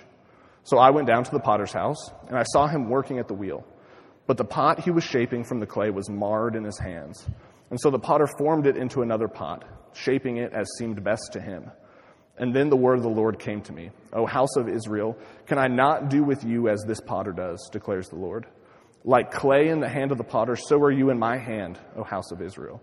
So 0.64 0.78
I 0.78 0.90
went 0.90 1.08
down 1.08 1.24
to 1.24 1.32
the 1.32 1.40
potter's 1.40 1.74
house, 1.74 2.10
and 2.28 2.38
I 2.38 2.44
saw 2.44 2.68
him 2.68 2.90
working 2.90 3.20
at 3.20 3.28
the 3.28 3.34
wheel. 3.34 3.66
But 4.26 4.38
the 4.38 4.46
pot 4.46 4.80
he 4.80 4.92
was 4.92 5.04
shaping 5.04 5.44
from 5.44 5.60
the 5.60 5.68
clay 5.68 5.90
was 5.90 6.10
marred 6.10 6.56
in 6.56 6.64
his 6.64 6.80
hands. 6.80 7.28
And 7.70 7.80
so 7.80 7.90
the 7.90 8.00
potter 8.00 8.28
formed 8.38 8.66
it 8.66 8.78
into 8.78 9.02
another 9.02 9.28
pot 9.28 9.66
shaping 9.96 10.38
it 10.38 10.54
as 10.54 10.68
seemed 10.78 11.04
best 11.04 11.34
to 11.34 11.42
him. 11.42 11.72
And 12.38 12.54
then 12.54 12.70
the 12.70 12.76
word 12.78 12.98
of 12.98 13.04
the 13.04 13.10
Lord 13.10 13.40
came 13.40 13.62
to 13.62 13.74
me 13.74 13.92
O 14.12 14.26
house 14.26 14.56
of 14.58 14.68
Israel, 14.68 15.18
can 15.46 15.58
I 15.58 15.68
not 15.68 16.10
do 16.10 16.24
with 16.24 16.44
you 16.44 16.70
as 16.70 16.84
this 16.88 17.00
potter 17.00 17.32
does, 17.32 17.70
declares 17.72 18.10
the 18.10 18.16
Lord? 18.16 18.48
Like 19.06 19.32
clay 19.32 19.68
in 19.68 19.80
the 19.80 19.90
hand 19.90 20.12
of 20.12 20.18
the 20.18 20.24
potter, 20.24 20.56
so 20.56 20.78
are 20.78 20.92
you 20.92 21.10
in 21.10 21.20
my 21.20 21.38
hand, 21.38 21.78
O 21.96 22.04
house 22.04 22.32
of 22.32 22.42
Israel. 22.42 22.82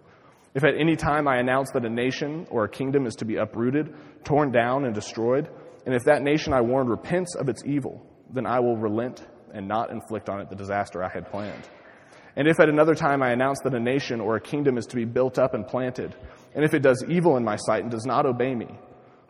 If 0.55 0.65
at 0.65 0.75
any 0.77 0.97
time 0.97 1.29
I 1.29 1.39
announce 1.39 1.71
that 1.73 1.85
a 1.85 1.91
nation 1.91 2.47
or 2.51 2.65
a 2.65 2.69
kingdom 2.69 3.07
is 3.07 3.15
to 3.17 3.25
be 3.25 3.37
uprooted, 3.37 3.95
torn 4.25 4.51
down, 4.51 4.85
and 4.85 4.95
destroyed, 4.95 5.49
and 5.87 5.95
if 5.95 6.05
that 6.05 6.23
nation 6.23 6.53
I 6.53 6.61
warned 6.61 6.91
repents 6.91 7.37
of 7.37 7.49
its 7.49 7.63
evil, 7.65 8.05
then 8.33 8.47
I 8.47 8.61
will 8.61 8.77
relent 8.77 9.27
and 9.55 9.67
not 9.69 9.91
inflict 9.91 10.29
on 10.29 10.41
it 10.41 10.51
the 10.51 10.57
disaster 10.57 11.03
I 11.03 11.09
had 11.09 11.31
planned. 11.31 11.69
And 12.37 12.47
if 12.49 12.61
at 12.61 12.69
another 12.69 12.95
time 12.95 13.23
I 13.23 13.31
announce 13.31 13.61
that 13.65 13.75
a 13.75 13.81
nation 13.81 14.21
or 14.21 14.37
a 14.37 14.41
kingdom 14.41 14.79
is 14.79 14.87
to 14.87 14.97
be 14.97 15.05
built 15.05 15.39
up 15.39 15.55
and 15.55 15.67
planted, 15.67 16.15
and 16.55 16.65
if 16.65 16.75
it 16.75 16.83
does 16.83 17.05
evil 17.09 17.37
in 17.37 17.45
my 17.45 17.57
sight 17.57 17.83
and 17.83 17.91
does 17.91 18.07
not 18.07 18.27
obey 18.27 18.55
me, 18.55 18.69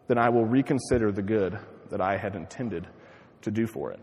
then 0.09 0.19
I 0.19 0.29
will 0.29 0.45
reconsider 0.45 1.13
the 1.13 1.23
good 1.23 1.59
that 1.91 2.01
I 2.01 2.17
had 2.17 2.35
intended 2.35 2.87
to 3.43 3.51
do 3.51 3.67
for 3.67 3.93
it. 3.93 4.01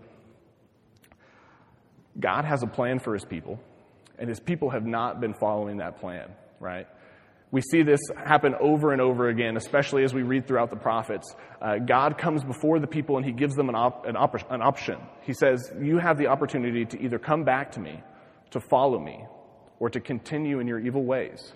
God 2.19 2.45
has 2.45 2.63
a 2.63 2.67
plan 2.67 2.99
for 2.99 3.13
his 3.13 3.25
people, 3.25 3.59
and 4.17 4.27
his 4.27 4.39
people 4.39 4.69
have 4.71 4.85
not 4.85 5.21
been 5.21 5.33
following 5.33 5.77
that 5.77 5.99
plan, 5.99 6.31
right? 6.59 6.87
We 7.49 7.61
see 7.61 7.81
this 7.81 8.01
happen 8.17 8.55
over 8.59 8.91
and 8.91 9.01
over 9.01 9.29
again, 9.29 9.55
especially 9.55 10.03
as 10.03 10.13
we 10.13 10.21
read 10.21 10.47
throughout 10.47 10.69
the 10.69 10.75
prophets. 10.75 11.33
Uh, 11.61 11.77
God 11.77 12.17
comes 12.17 12.43
before 12.43 12.79
the 12.79 12.87
people 12.87 13.15
and 13.15 13.25
he 13.25 13.31
gives 13.31 13.55
them 13.55 13.69
an, 13.69 13.75
op- 13.75 14.05
an, 14.05 14.17
op- 14.17 14.51
an 14.51 14.61
option. 14.61 14.97
He 15.21 15.33
says, 15.33 15.71
You 15.81 15.97
have 15.97 16.17
the 16.17 16.27
opportunity 16.27 16.83
to 16.85 17.01
either 17.01 17.17
come 17.17 17.45
back 17.45 17.71
to 17.73 17.79
me, 17.79 18.01
to 18.51 18.59
follow 18.59 18.99
me, 18.99 19.23
or 19.79 19.89
to 19.89 20.01
continue 20.01 20.59
in 20.59 20.67
your 20.67 20.79
evil 20.79 21.05
ways. 21.05 21.53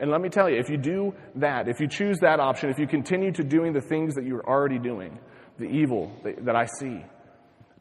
And 0.00 0.10
let 0.10 0.20
me 0.20 0.28
tell 0.28 0.48
you, 0.50 0.58
if 0.58 0.68
you 0.68 0.76
do 0.76 1.14
that, 1.36 1.68
if 1.68 1.80
you 1.80 1.88
choose 1.88 2.18
that 2.20 2.40
option, 2.40 2.70
if 2.70 2.78
you 2.78 2.86
continue 2.86 3.32
to 3.32 3.44
doing 3.44 3.72
the 3.72 3.80
things 3.80 4.14
that 4.14 4.24
you're 4.24 4.46
already 4.46 4.78
doing, 4.78 5.18
the 5.58 5.66
evil 5.66 6.12
that, 6.24 6.44
that 6.46 6.56
I 6.56 6.66
see, 6.78 7.04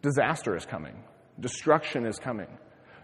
disaster 0.02 0.56
is 0.56 0.66
coming, 0.66 0.96
destruction 1.40 2.06
is 2.06 2.18
coming. 2.20 2.48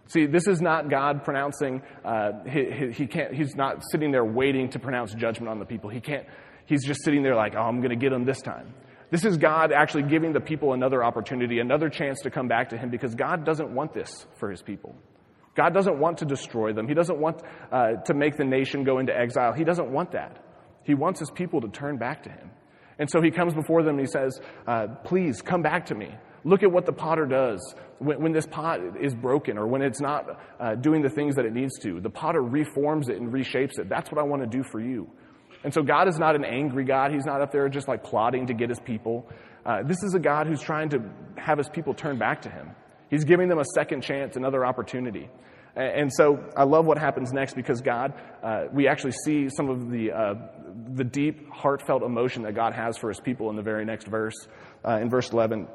See, 0.08 0.26
this 0.26 0.48
is 0.48 0.62
not 0.62 0.90
God 0.90 1.24
pronouncing, 1.24 1.82
uh, 2.04 2.44
he, 2.46 2.92
he, 2.92 3.08
can't, 3.08 3.34
he's 3.34 3.56
not 3.56 3.82
sitting 3.92 4.12
there 4.12 4.26
waiting 4.26 4.70
to 4.72 4.80
pronounce 4.80 5.14
judgment 5.14 5.50
on 5.50 5.60
the 5.60 5.66
people. 5.66 5.90
He 5.90 6.02
can't, 6.02 6.26
he's 6.66 6.84
just 6.84 7.04
sitting 7.04 7.24
there 7.24 7.36
like, 7.36 7.56
oh, 7.56 7.62
I'm 7.62 7.78
going 7.78 7.92
to 7.92 7.96
get 7.96 8.12
them 8.12 8.26
this 8.26 8.42
time. 8.42 8.74
This 9.14 9.26
is 9.26 9.38
God 9.38 9.72
actually 9.72 10.04
giving 10.10 10.34
the 10.34 10.40
people 10.40 10.74
another 10.74 11.04
opportunity, 11.04 11.60
another 11.60 11.88
chance 11.88 12.22
to 12.22 12.32
come 12.32 12.48
back 12.48 12.70
to 12.70 12.78
Him 12.78 12.90
because 12.90 13.14
God 13.14 13.46
doesn't 13.46 13.74
want 13.74 13.94
this 13.94 14.26
for 14.40 14.50
His 14.50 14.64
people. 14.64 14.96
God 15.56 15.72
doesn't 15.72 16.00
want 16.00 16.18
to 16.18 16.26
destroy 16.26 16.74
them. 16.74 16.88
He 16.88 16.96
doesn't 16.96 17.20
want 17.20 17.44
uh, 17.72 17.94
to 18.06 18.14
make 18.16 18.38
the 18.38 18.44
nation 18.44 18.84
go 18.84 18.98
into 18.98 19.16
exile. 19.16 19.54
He 19.54 19.64
doesn't 19.64 19.92
want 19.92 20.14
that. 20.14 20.44
He 20.84 20.96
wants 20.96 21.20
His 21.20 21.30
people 21.30 21.62
to 21.62 21.68
turn 21.68 21.98
back 21.98 22.24
to 22.24 22.32
Him. 22.32 22.50
And 22.98 23.08
so 23.08 23.22
He 23.22 23.30
comes 23.30 23.54
before 23.54 23.84
them 23.84 24.00
and 24.00 24.08
He 24.08 24.12
says, 24.12 24.42
uh, 24.66 24.88
Please 25.04 25.44
come 25.44 25.62
back 25.62 25.86
to 25.88 25.96
me. 25.96 26.10
Look 26.46 26.64
at 26.64 26.72
what 26.72 26.86
the 26.86 26.94
potter 26.94 27.26
does 27.26 27.76
when, 28.00 28.22
when 28.22 28.32
this 28.34 28.46
pot 28.46 28.80
is 29.02 29.14
broken 29.14 29.58
or 29.58 29.68
when 29.68 29.82
it's 29.82 30.02
not 30.02 30.26
uh, 30.60 30.76
doing 30.76 31.02
the 31.02 31.10
things 31.10 31.36
that 31.36 31.46
it 31.46 31.54
needs 31.54 31.78
to. 31.80 32.00
The 32.00 32.10
potter 32.10 32.42
reforms 32.42 33.10
it 33.10 33.18
and 33.18 33.32
reshapes 33.32 33.80
it. 33.80 33.90
That's 33.90 34.12
what 34.12 34.20
I 34.20 34.24
want 34.24 34.42
to 34.42 34.48
do 34.48 34.64
for 34.64 34.80
you. 34.80 35.10
And 35.64 35.74
so 35.74 35.82
God 35.82 36.08
is 36.10 36.20
not 36.20 36.36
an 36.36 36.44
angry 36.44 36.84
God. 36.84 37.12
He's 37.12 37.26
not 37.26 37.42
up 37.42 37.52
there 37.52 37.70
just 37.70 37.88
like 37.88 38.04
plotting 38.04 38.48
to 38.48 38.54
get 38.54 38.70
his 38.70 38.80
people. 38.80 39.30
Uh, 39.66 39.84
this 39.84 40.04
is 40.04 40.14
a 40.14 40.20
God 40.20 40.48
who's 40.48 40.62
trying 40.62 40.90
to 40.90 41.00
have 41.38 41.58
his 41.58 41.70
people 41.70 41.94
turn 41.94 42.18
back 42.18 42.42
to 42.42 42.50
him. 42.50 42.72
He's 43.10 43.24
giving 43.24 43.48
them 43.48 43.60
a 43.60 43.66
second 43.76 44.02
chance, 44.02 44.36
another 44.36 44.66
opportunity. 44.66 45.30
And 45.76 46.12
so 46.14 46.38
I 46.56 46.66
love 46.66 46.86
what 46.86 47.00
happens 47.00 47.32
next 47.32 47.56
because 47.56 47.82
God, 47.82 48.14
uh, 48.44 48.66
we 48.72 48.88
actually 48.88 49.14
see 49.26 49.50
some 49.50 49.70
of 49.70 49.90
the, 49.90 50.12
uh, 50.12 50.34
the 50.94 51.04
deep, 51.04 51.50
heartfelt 51.52 52.04
emotion 52.04 52.44
that 52.44 52.54
God 52.54 52.74
has 52.74 52.98
for 52.98 53.10
his 53.10 53.20
people 53.20 53.50
in 53.50 53.56
the 53.56 53.64
very 53.64 53.84
next 53.84 54.08
verse. 54.08 54.36
Uh, 54.88 55.00
in 55.02 55.10
verse 55.10 55.32
11, 55.32 55.68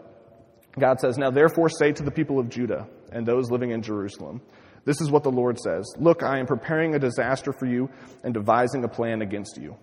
God 0.79 1.01
says, 1.01 1.19
Now 1.19 1.31
therefore 1.31 1.69
say 1.69 1.93
to 1.93 2.03
the 2.03 2.11
people 2.11 2.39
of 2.39 2.49
Judah 2.49 2.89
and 3.13 3.27
those 3.27 3.51
living 3.51 3.71
in 3.71 3.83
Jerusalem, 3.83 4.41
this 4.85 5.01
is 5.01 5.11
what 5.11 5.23
the 5.23 5.31
Lord 5.31 5.59
says 5.59 5.85
Look, 5.99 6.23
I 6.23 6.39
am 6.39 6.47
preparing 6.47 6.95
a 6.95 6.99
disaster 6.99 7.53
for 7.53 7.67
you 7.67 7.91
and 8.25 8.33
devising 8.33 8.85
a 8.85 8.89
plan 8.89 9.23
against 9.23 9.59
you. 9.61 9.77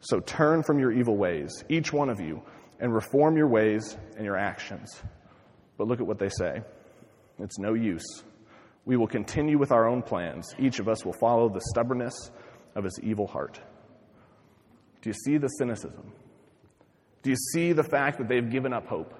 So 0.00 0.20
turn 0.20 0.62
from 0.62 0.78
your 0.78 0.92
evil 0.92 1.16
ways, 1.16 1.64
each 1.68 1.92
one 1.92 2.10
of 2.10 2.20
you, 2.20 2.42
and 2.80 2.92
reform 2.92 3.36
your 3.36 3.48
ways 3.48 3.96
and 4.16 4.24
your 4.24 4.36
actions. 4.36 5.00
But 5.78 5.86
look 5.86 6.00
at 6.00 6.06
what 6.06 6.18
they 6.18 6.28
say 6.28 6.62
it's 7.38 7.58
no 7.58 7.74
use. 7.74 8.04
We 8.84 8.96
will 8.96 9.06
continue 9.06 9.58
with 9.58 9.70
our 9.70 9.88
own 9.88 10.02
plans. 10.02 10.54
Each 10.58 10.80
of 10.80 10.88
us 10.88 11.04
will 11.04 11.12
follow 11.12 11.48
the 11.48 11.60
stubbornness 11.70 12.30
of 12.74 12.84
his 12.84 12.98
evil 13.02 13.26
heart. 13.26 13.60
Do 15.00 15.10
you 15.10 15.14
see 15.24 15.38
the 15.38 15.48
cynicism? 15.48 16.12
Do 17.22 17.30
you 17.30 17.36
see 17.52 17.72
the 17.72 17.84
fact 17.84 18.18
that 18.18 18.28
they've 18.28 18.50
given 18.50 18.72
up 18.72 18.86
hope? 18.86 19.14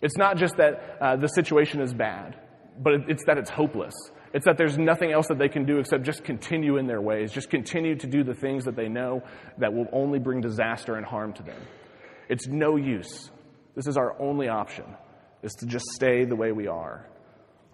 It's 0.00 0.16
not 0.16 0.36
just 0.36 0.56
that 0.58 0.98
uh, 1.00 1.16
the 1.16 1.28
situation 1.28 1.80
is 1.80 1.94
bad, 1.94 2.36
but 2.78 2.94
it's 3.08 3.24
that 3.26 3.38
it's 3.38 3.50
hopeless. 3.50 3.94
It's 4.32 4.46
that 4.46 4.58
there's 4.58 4.76
nothing 4.76 5.12
else 5.12 5.28
that 5.28 5.38
they 5.38 5.48
can 5.48 5.64
do 5.64 5.78
except 5.78 6.02
just 6.02 6.24
continue 6.24 6.76
in 6.76 6.86
their 6.86 7.00
ways, 7.00 7.30
just 7.32 7.50
continue 7.50 7.94
to 7.96 8.06
do 8.06 8.24
the 8.24 8.34
things 8.34 8.64
that 8.64 8.74
they 8.74 8.88
know 8.88 9.22
that 9.58 9.72
will 9.72 9.86
only 9.92 10.18
bring 10.18 10.40
disaster 10.40 10.96
and 10.96 11.06
harm 11.06 11.32
to 11.34 11.42
them. 11.44 11.60
It's 12.28 12.48
no 12.48 12.76
use. 12.76 13.30
This 13.76 13.86
is 13.86 13.96
our 13.96 14.20
only 14.20 14.48
option, 14.48 14.84
is 15.42 15.52
to 15.60 15.66
just 15.66 15.84
stay 15.94 16.24
the 16.24 16.36
way 16.36 16.50
we 16.50 16.66
are. 16.66 17.08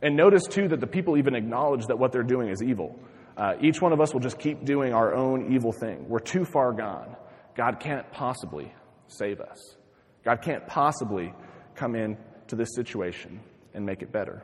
And 0.02 0.16
notice, 0.16 0.46
too, 0.46 0.68
that 0.68 0.80
the 0.80 0.86
people 0.86 1.16
even 1.16 1.34
acknowledge 1.34 1.86
that 1.86 1.98
what 1.98 2.12
they're 2.12 2.22
doing 2.22 2.48
is 2.48 2.62
evil. 2.62 2.98
Uh, 3.36 3.54
each 3.62 3.80
one 3.80 3.92
of 3.92 4.00
us 4.00 4.12
will 4.12 4.20
just 4.20 4.38
keep 4.38 4.64
doing 4.64 4.92
our 4.92 5.14
own 5.14 5.54
evil 5.54 5.72
thing. 5.72 6.08
We're 6.08 6.18
too 6.18 6.44
far 6.44 6.72
gone. 6.72 7.16
God 7.56 7.80
can't 7.80 8.10
possibly 8.12 8.72
save 9.08 9.40
us. 9.40 9.76
God 10.24 10.42
can't 10.42 10.66
possibly 10.66 11.32
come 11.80 11.96
in 11.96 12.16
to 12.48 12.56
this 12.56 12.74
situation 12.74 13.40
and 13.72 13.84
make 13.86 14.02
it 14.02 14.12
better. 14.12 14.42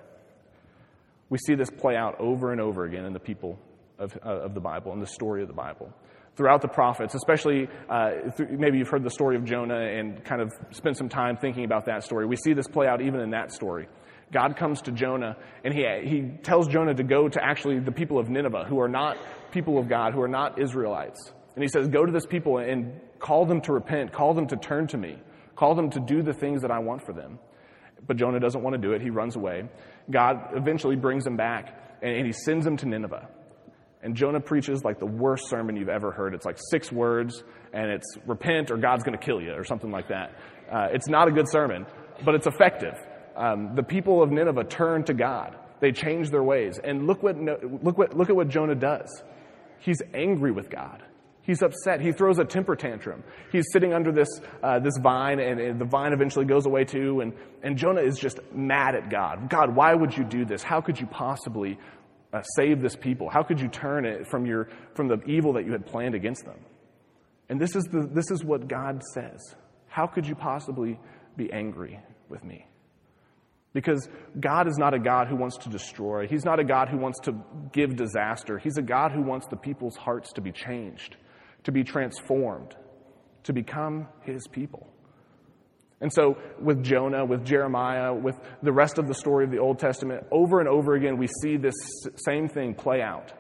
We 1.29 1.39
see 1.39 1.55
this 1.55 1.71
play 1.71 1.97
out 1.97 2.19
over 2.19 2.53
and 2.53 2.61
over 2.61 2.85
again 2.85 3.05
in 3.05 3.13
the 3.13 3.21
people 3.21 3.59
of, 3.99 4.17
uh, 4.25 4.29
of 4.29 4.55
the 4.55 4.61
Bible, 4.61 4.93
in 4.93 5.01
the 5.01 5.07
story 5.07 5.43
of 5.43 5.49
the 5.49 5.55
Bible. 5.55 5.93
Throughout 6.37 6.63
the 6.63 6.69
prophets, 6.69 7.15
especially 7.15 7.69
uh, 7.91 8.31
th- 8.37 8.51
maybe 8.51 8.79
you've 8.79 8.89
heard 8.89 9.03
the 9.03 9.11
story 9.11 9.37
of 9.37 9.45
Jonah 9.45 9.81
and 9.81 10.25
kind 10.25 10.41
of 10.41 10.53
spent 10.71 10.97
some 10.97 11.09
time 11.09 11.37
thinking 11.37 11.65
about 11.65 11.87
that 11.87 12.05
story. 12.05 12.27
We 12.27 12.37
see 12.37 12.55
this 12.55 12.69
play 12.69 12.87
out 12.87 13.03
even 13.03 13.21
in 13.21 13.31
that 13.31 13.53
story. 13.53 13.89
God 14.33 14.57
comes 14.57 14.83
to 14.83 14.93
Jonah 14.93 15.37
and 15.65 15.75
he, 15.75 15.85
he 16.05 16.23
tells 16.43 16.69
Jonah 16.69 16.95
to 16.95 17.05
go 17.05 17.29
to 17.29 17.45
actually 17.45 17.81
the 17.81 17.93
people 17.93 18.19
of 18.19 18.29
Nineveh, 18.29 18.65
who 18.65 18.81
are 18.81 18.89
not 18.89 19.17
people 19.51 19.79
of 19.79 19.89
God, 19.89 20.15
who 20.15 20.23
are 20.23 20.29
not 20.29 20.61
Israelites. 20.61 21.33
And 21.55 21.63
he 21.63 21.69
says, 21.69 21.89
Go 21.89 22.05
to 22.05 22.13
this 22.13 22.27
people 22.27 22.59
and 22.59 23.01
call 23.19 23.47
them 23.47 23.61
to 23.63 23.73
repent, 23.73 24.13
call 24.13 24.35
them 24.35 24.47
to 24.49 24.57
turn 24.57 24.87
to 24.89 24.99
me, 24.99 25.19
call 25.57 25.75
them 25.75 25.91
to 25.91 26.01
do 26.01 26.23
the 26.23 26.33
things 26.33 26.63
that 26.63 26.71
I 26.71 26.79
want 26.79 27.05
for 27.05 27.13
them. 27.13 27.39
But 28.07 28.19
Jonah 28.19 28.39
doesn't 28.39 28.63
want 28.63 28.75
to 28.75 28.81
do 28.81 28.93
it. 28.93 29.03
He 29.03 29.11
runs 29.11 29.37
away. 29.37 29.65
God 30.11 30.51
eventually 30.55 30.97
brings 30.97 31.27
him 31.27 31.37
back 31.37 31.99
and 32.03 32.27
he 32.27 32.33
sends 32.33 32.67
him 32.67 32.77
to 32.77 32.87
Nineveh. 32.87 33.29
And 34.03 34.15
Jonah 34.15 34.41
preaches 34.41 34.85
like 34.85 35.01
the 35.01 35.07
worst 35.07 35.49
sermon 35.49 35.77
you've 35.77 35.89
ever 35.89 36.13
heard. 36.13 36.35
It's 36.35 36.47
like 36.47 36.59
six 36.71 36.93
words, 36.93 37.43
and 37.73 37.91
it's 37.91 38.07
repent 38.27 38.71
or 38.71 38.77
God's 38.77 39.03
going 39.03 39.19
to 39.19 39.25
kill 39.25 39.41
you, 39.41 39.53
or 39.53 39.65
something 39.65 39.91
like 39.91 40.09
that. 40.09 40.33
Uh, 40.71 40.89
it's 40.93 41.09
not 41.09 41.27
a 41.27 41.33
good 41.33 41.49
sermon, 41.49 41.87
but 42.25 42.35
it's 42.35 42.47
effective. 42.47 42.95
Um, 43.35 43.75
the 43.75 43.83
people 43.83 44.23
of 44.23 44.31
Nineveh 44.31 44.65
turn 44.65 45.03
to 45.05 45.15
God. 45.15 45.57
They 45.81 45.93
change 45.93 46.31
their 46.31 46.43
ways. 46.43 46.79
And 46.83 47.07
look, 47.07 47.23
what, 47.23 47.37
look, 47.37 47.99
what, 47.99 48.17
look 48.17 48.31
at 48.31 48.37
what 48.37 48.49
Jonah 48.49 48.75
does. 48.75 49.23
He's 49.81 50.01
angry 50.15 50.53
with 50.53 50.71
God. 50.71 51.03
He's 51.47 51.63
upset. 51.63 52.01
He 52.01 52.11
throws 52.11 52.41
a 52.41 52.45
temper 52.45 52.75
tantrum. 52.75 53.23
He's 53.53 53.67
sitting 53.73 53.95
under 53.95 54.11
this, 54.11 54.29
uh, 54.65 54.81
this 54.81 54.99
vine, 55.01 55.39
and, 55.39 55.61
and, 55.61 55.81
the 55.81 55.85
vine 55.85 56.13
eventually 56.13 56.45
goes 56.45 56.67
away 56.67 56.85
too. 56.85 57.21
And, 57.21 57.33
and 57.63 57.79
Jonah 57.79 58.01
is 58.01 58.19
just 58.19 58.41
mad 58.53 58.97
at 58.97 59.11
God. 59.11 59.49
God, 59.49 59.77
why 59.77 59.95
would 59.95 60.17
you 60.17 60.25
do 60.25 60.45
this? 60.45 60.65
How 60.65 60.81
could 60.81 60.99
you 60.99 61.07
possibly 61.07 61.79
uh, 62.33 62.43
save 62.57 62.83
this 62.83 62.97
people? 62.97 63.31
How 63.31 63.45
could 63.45 63.61
you 63.61 63.69
turn 63.69 64.05
it 64.05 64.27
from, 64.27 64.45
your, 64.45 64.69
from 64.95 65.07
the 65.07 65.23
evil 65.25 65.53
that 65.53 65.65
you 65.65 65.71
had 65.71 65.87
planned 65.87 66.17
against 66.17 66.45
them? 66.45 66.59
And 67.49 67.61
this 67.61 67.77
is, 67.77 67.85
the, 67.85 68.09
this 68.13 68.33
is 68.33 68.43
what 68.43 68.67
God 68.67 69.01
says. 69.15 69.55
How 69.87 70.09
could 70.09 70.27
you 70.27 70.35
possibly 70.35 70.99
be 71.37 71.53
angry 71.53 72.01
with 72.29 72.43
me? 72.43 72.67
Because 73.73 74.09
God 74.41 74.67
is 74.67 74.79
not 74.79 74.95
a 74.95 74.99
God 74.99 75.29
who 75.29 75.37
wants 75.37 75.59
to 75.59 75.69
destroy. 75.69 76.27
He's 76.27 76.45
not 76.45 76.59
a 76.59 76.65
God 76.65 76.89
who 76.89 76.97
wants 76.97 77.21
to 77.21 77.37
give 77.73 77.95
disaster. 77.95 78.59
He's 78.59 78.79
a 78.79 78.83
God 78.83 79.13
who 79.13 79.23
wants 79.23 79.47
the 79.47 79.57
people's 79.57 79.97
hearts 79.97 80.33
to 80.33 80.41
be 80.41 80.51
changed 80.51 81.17
to 81.67 81.73
be 81.73 81.83
transformed, 81.83 82.77
to 83.43 83.53
become 83.53 84.07
his 84.23 84.47
people. 84.47 84.87
And 86.01 86.13
so, 86.13 86.39
with 86.61 86.85
Jonah, 86.85 87.25
with 87.25 87.45
Jeremiah, 87.45 88.15
with 88.15 88.37
the 88.63 88.71
rest 88.71 88.99
of 88.99 89.09
the 89.09 89.15
story 89.15 89.45
of 89.45 89.51
the 89.51 89.59
Old 89.59 89.81
Testament, 89.81 90.27
over 90.31 90.61
and 90.61 90.69
over 90.69 90.95
again, 90.95 91.17
we 91.17 91.27
see 91.43 91.57
this 91.57 91.75
same 92.25 92.49
thing 92.49 92.73
play 92.75 93.03
out 93.03 93.33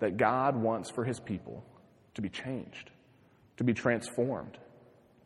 that 0.00 0.16
God 0.16 0.56
wants 0.56 0.90
for 0.90 1.04
his 1.04 1.20
people 1.20 1.64
to 2.14 2.22
be 2.22 2.28
changed, 2.28 2.90
to 3.58 3.62
be 3.62 3.72
transformed, 3.72 4.58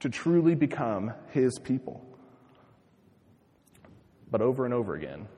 to 0.01 0.11
truly 0.11 0.55
become 0.55 1.15
his 1.31 1.59
people. 1.59 2.05
But 4.31 4.43
over 4.43 4.67
and 4.67 4.75
over 4.75 4.95
again, 4.97 5.29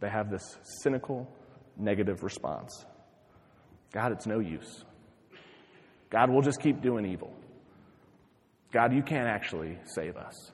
they 0.00 0.08
have 0.08 0.30
this 0.30 0.56
cynical, 0.82 1.30
negative 1.76 2.22
response 2.22 2.86
God, 3.92 4.12
it's 4.12 4.26
no 4.26 4.38
use. 4.38 4.84
God 6.12 6.30
will 6.30 6.42
just 6.42 6.60
keep 6.60 6.82
doing 6.82 7.06
evil. 7.06 7.32
God, 8.72 8.92
you 8.92 9.02
can't 9.02 9.26
actually 9.26 9.78
save 9.84 10.16
us. 10.16 10.52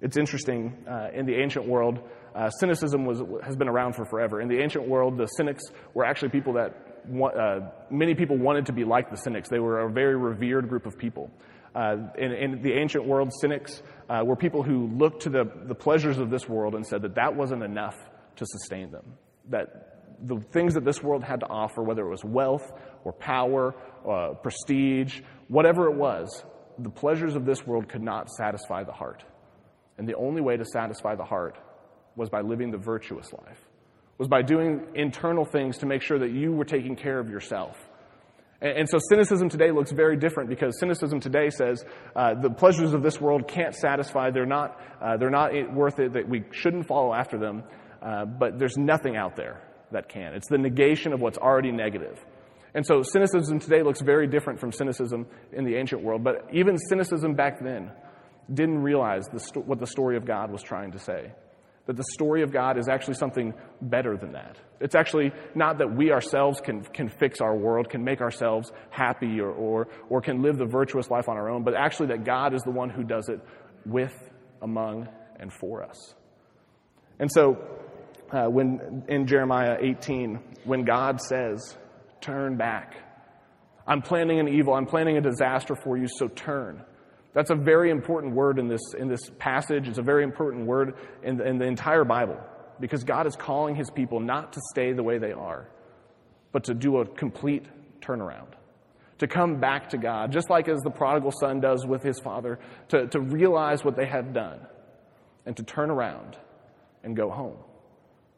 It's 0.00 0.16
interesting, 0.16 0.84
uh, 0.90 1.08
in 1.14 1.26
the 1.26 1.34
ancient 1.36 1.66
world, 1.66 2.00
uh, 2.34 2.50
cynicism 2.50 3.04
was, 3.04 3.22
has 3.44 3.56
been 3.56 3.68
around 3.68 3.94
for 3.94 4.04
forever. 4.04 4.40
In 4.40 4.48
the 4.48 4.60
ancient 4.60 4.88
world, 4.88 5.16
the 5.16 5.26
cynics 5.26 5.62
were 5.94 6.04
actually 6.04 6.30
people 6.30 6.54
that 6.54 6.74
uh, 7.08 7.70
many 7.90 8.14
people 8.14 8.36
wanted 8.36 8.66
to 8.66 8.72
be 8.72 8.84
like 8.84 9.10
the 9.10 9.16
cynics. 9.16 9.48
They 9.48 9.58
were 9.58 9.80
a 9.80 9.92
very 9.92 10.16
revered 10.16 10.68
group 10.68 10.86
of 10.86 10.98
people. 10.98 11.30
Uh, 11.74 11.96
in, 12.18 12.32
in, 12.32 12.62
the 12.62 12.72
ancient 12.72 13.06
world, 13.06 13.30
cynics 13.40 13.82
uh, 14.08 14.22
were 14.24 14.36
people 14.36 14.62
who 14.62 14.88
looked 14.88 15.22
to 15.22 15.30
the, 15.30 15.44
the 15.66 15.74
pleasures 15.74 16.18
of 16.18 16.30
this 16.30 16.48
world 16.48 16.74
and 16.74 16.84
said 16.84 17.02
that 17.02 17.14
that 17.14 17.36
wasn't 17.36 17.62
enough 17.62 17.96
to 18.36 18.44
sustain 18.46 18.90
them. 18.90 19.04
That 19.50 19.90
the 20.22 20.40
things 20.52 20.74
that 20.74 20.84
this 20.84 21.02
world 21.02 21.24
had 21.24 21.40
to 21.40 21.46
offer, 21.46 21.82
whether 21.82 22.02
it 22.06 22.10
was 22.10 22.24
wealth 22.24 22.70
or 23.04 23.12
power, 23.12 23.74
uh, 24.08 24.34
prestige, 24.34 25.20
whatever 25.48 25.90
it 25.90 25.96
was, 25.96 26.44
the 26.78 26.90
pleasures 26.90 27.36
of 27.36 27.44
this 27.44 27.66
world 27.66 27.88
could 27.88 28.02
not 28.02 28.30
satisfy 28.30 28.84
the 28.84 28.92
heart. 28.92 29.24
And 29.98 30.08
the 30.08 30.14
only 30.14 30.40
way 30.40 30.56
to 30.56 30.64
satisfy 30.64 31.14
the 31.14 31.24
heart 31.24 31.58
was 32.16 32.30
by 32.30 32.40
living 32.40 32.70
the 32.70 32.78
virtuous 32.78 33.32
life, 33.32 33.60
was 34.18 34.28
by 34.28 34.42
doing 34.42 34.86
internal 34.94 35.44
things 35.44 35.78
to 35.78 35.86
make 35.86 36.02
sure 36.02 36.18
that 36.18 36.30
you 36.30 36.52
were 36.52 36.64
taking 36.64 36.96
care 36.96 37.18
of 37.18 37.28
yourself. 37.28 37.76
And, 38.60 38.78
and 38.78 38.88
so 38.88 38.98
cynicism 39.08 39.48
today 39.48 39.70
looks 39.70 39.92
very 39.92 40.16
different 40.16 40.48
because 40.48 40.78
cynicism 40.78 41.20
today 41.20 41.50
says 41.50 41.84
uh, 42.16 42.34
the 42.34 42.50
pleasures 42.50 42.94
of 42.94 43.02
this 43.02 43.20
world 43.20 43.48
can't 43.48 43.74
satisfy, 43.74 44.30
they're 44.30 44.46
not, 44.46 44.80
uh, 45.00 45.16
they're 45.16 45.30
not 45.30 45.52
worth 45.74 45.98
it, 45.98 46.14
that 46.14 46.28
we 46.28 46.44
shouldn't 46.50 46.86
follow 46.86 47.12
after 47.12 47.38
them, 47.38 47.62
uh, 48.02 48.24
but 48.24 48.58
there's 48.58 48.76
nothing 48.76 49.16
out 49.16 49.36
there 49.36 49.62
that 49.92 50.08
can. 50.08 50.34
It's 50.34 50.48
the 50.48 50.58
negation 50.58 51.12
of 51.12 51.20
what's 51.20 51.38
already 51.38 51.72
negative. 51.72 52.24
And 52.74 52.86
so 52.86 53.02
cynicism 53.02 53.58
today 53.58 53.82
looks 53.82 54.00
very 54.00 54.26
different 54.26 54.60
from 54.60 54.72
cynicism 54.72 55.26
in 55.52 55.64
the 55.64 55.76
ancient 55.76 56.02
world, 56.02 56.22
but 56.22 56.48
even 56.52 56.78
cynicism 56.78 57.34
back 57.34 57.60
then 57.60 57.90
didn't 58.52 58.82
realize 58.82 59.26
the 59.32 59.40
sto- 59.40 59.60
what 59.60 59.78
the 59.78 59.86
story 59.86 60.16
of 60.16 60.24
God 60.24 60.50
was 60.50 60.62
trying 60.62 60.92
to 60.92 60.98
say. 60.98 61.32
That 61.86 61.96
the 61.96 62.04
story 62.12 62.42
of 62.42 62.52
God 62.52 62.78
is 62.78 62.88
actually 62.88 63.14
something 63.14 63.54
better 63.80 64.16
than 64.16 64.32
that. 64.32 64.56
It's 64.80 64.94
actually 64.94 65.32
not 65.54 65.78
that 65.78 65.94
we 65.94 66.12
ourselves 66.12 66.60
can, 66.60 66.84
can 66.84 67.08
fix 67.08 67.40
our 67.40 67.56
world, 67.56 67.88
can 67.90 68.04
make 68.04 68.20
ourselves 68.20 68.70
happy, 68.90 69.40
or, 69.40 69.50
or, 69.50 69.88
or 70.08 70.20
can 70.20 70.42
live 70.42 70.56
the 70.56 70.66
virtuous 70.66 71.10
life 71.10 71.28
on 71.28 71.36
our 71.36 71.50
own, 71.50 71.64
but 71.64 71.74
actually 71.74 72.08
that 72.08 72.24
God 72.24 72.54
is 72.54 72.62
the 72.62 72.70
one 72.70 72.90
who 72.90 73.02
does 73.02 73.28
it 73.28 73.40
with, 73.84 74.14
among, 74.62 75.08
and 75.38 75.52
for 75.52 75.82
us. 75.82 76.14
And 77.18 77.30
so, 77.32 77.58
uh, 78.30 78.46
when 78.46 79.04
in 79.08 79.26
Jeremiah 79.26 79.76
18, 79.80 80.38
when 80.64 80.84
God 80.84 81.20
says, 81.20 81.76
Turn 82.20 82.56
back, 82.56 82.96
I'm 83.86 84.02
planning 84.02 84.40
an 84.40 84.48
evil, 84.48 84.74
I'm 84.74 84.86
planning 84.86 85.16
a 85.16 85.20
disaster 85.20 85.74
for 85.74 85.96
you, 85.96 86.06
so 86.06 86.28
turn. 86.28 86.84
That's 87.32 87.50
a 87.50 87.54
very 87.54 87.90
important 87.90 88.34
word 88.34 88.58
in 88.58 88.68
this, 88.68 88.80
in 88.98 89.08
this 89.08 89.30
passage. 89.38 89.88
It's 89.88 89.98
a 89.98 90.02
very 90.02 90.24
important 90.24 90.66
word 90.66 90.94
in 91.22 91.36
the, 91.36 91.46
in 91.46 91.58
the 91.58 91.66
entire 91.66 92.04
Bible 92.04 92.38
because 92.80 93.04
God 93.04 93.26
is 93.26 93.36
calling 93.36 93.76
his 93.76 93.90
people 93.90 94.20
not 94.20 94.52
to 94.54 94.60
stay 94.72 94.92
the 94.92 95.02
way 95.02 95.18
they 95.18 95.32
are, 95.32 95.68
but 96.52 96.64
to 96.64 96.74
do 96.74 96.98
a 96.98 97.06
complete 97.06 97.66
turnaround. 98.00 98.48
To 99.18 99.28
come 99.28 99.60
back 99.60 99.90
to 99.90 99.98
God, 99.98 100.32
just 100.32 100.48
like 100.48 100.66
as 100.66 100.80
the 100.80 100.90
prodigal 100.90 101.30
son 101.30 101.60
does 101.60 101.86
with 101.86 102.02
his 102.02 102.18
father, 102.18 102.58
to, 102.88 103.06
to 103.08 103.20
realize 103.20 103.84
what 103.84 103.94
they 103.94 104.06
have 104.06 104.32
done 104.32 104.60
and 105.44 105.56
to 105.58 105.62
turn 105.62 105.90
around 105.90 106.38
and 107.04 107.14
go 107.14 107.30
home. 107.30 107.58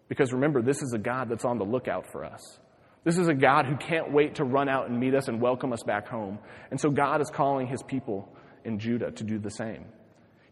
Because 0.08 0.32
remember, 0.32 0.60
this 0.60 0.82
is 0.82 0.92
a 0.92 0.98
God 0.98 1.28
that's 1.28 1.44
on 1.44 1.58
the 1.58 1.64
lookout 1.64 2.10
for 2.10 2.24
us. 2.24 2.58
This 3.04 3.18
is 3.18 3.28
a 3.28 3.34
God 3.34 3.66
who 3.66 3.76
can't 3.76 4.12
wait 4.12 4.36
to 4.36 4.44
run 4.44 4.68
out 4.68 4.88
and 4.88 4.98
meet 4.98 5.14
us 5.14 5.28
and 5.28 5.40
welcome 5.40 5.72
us 5.72 5.82
back 5.82 6.06
home. 6.06 6.38
And 6.70 6.80
so 6.80 6.90
God 6.90 7.20
is 7.20 7.30
calling 7.30 7.66
his 7.66 7.82
people 7.82 8.32
in 8.64 8.78
Judah 8.78 9.10
to 9.10 9.24
do 9.24 9.38
the 9.38 9.50
same. 9.50 9.84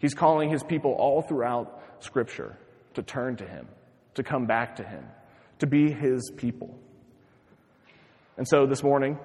He's 0.01 0.15
calling 0.15 0.51
his 0.51 0.63
people 0.65 0.93
all 0.93 1.23
throughout 1.23 1.81
Scripture 2.01 2.57
to 2.95 3.03
turn 3.03 3.37
to 3.37 3.47
him, 3.47 3.69
to 4.15 4.23
come 4.23 4.47
back 4.47 4.77
to 4.77 4.83
him, 4.83 5.05
to 5.61 5.67
be 5.67 5.93
his 5.93 6.33
people. 6.37 6.77
And 8.37 8.49
so 8.49 8.67
this 8.67 8.83
morning, 8.83 9.19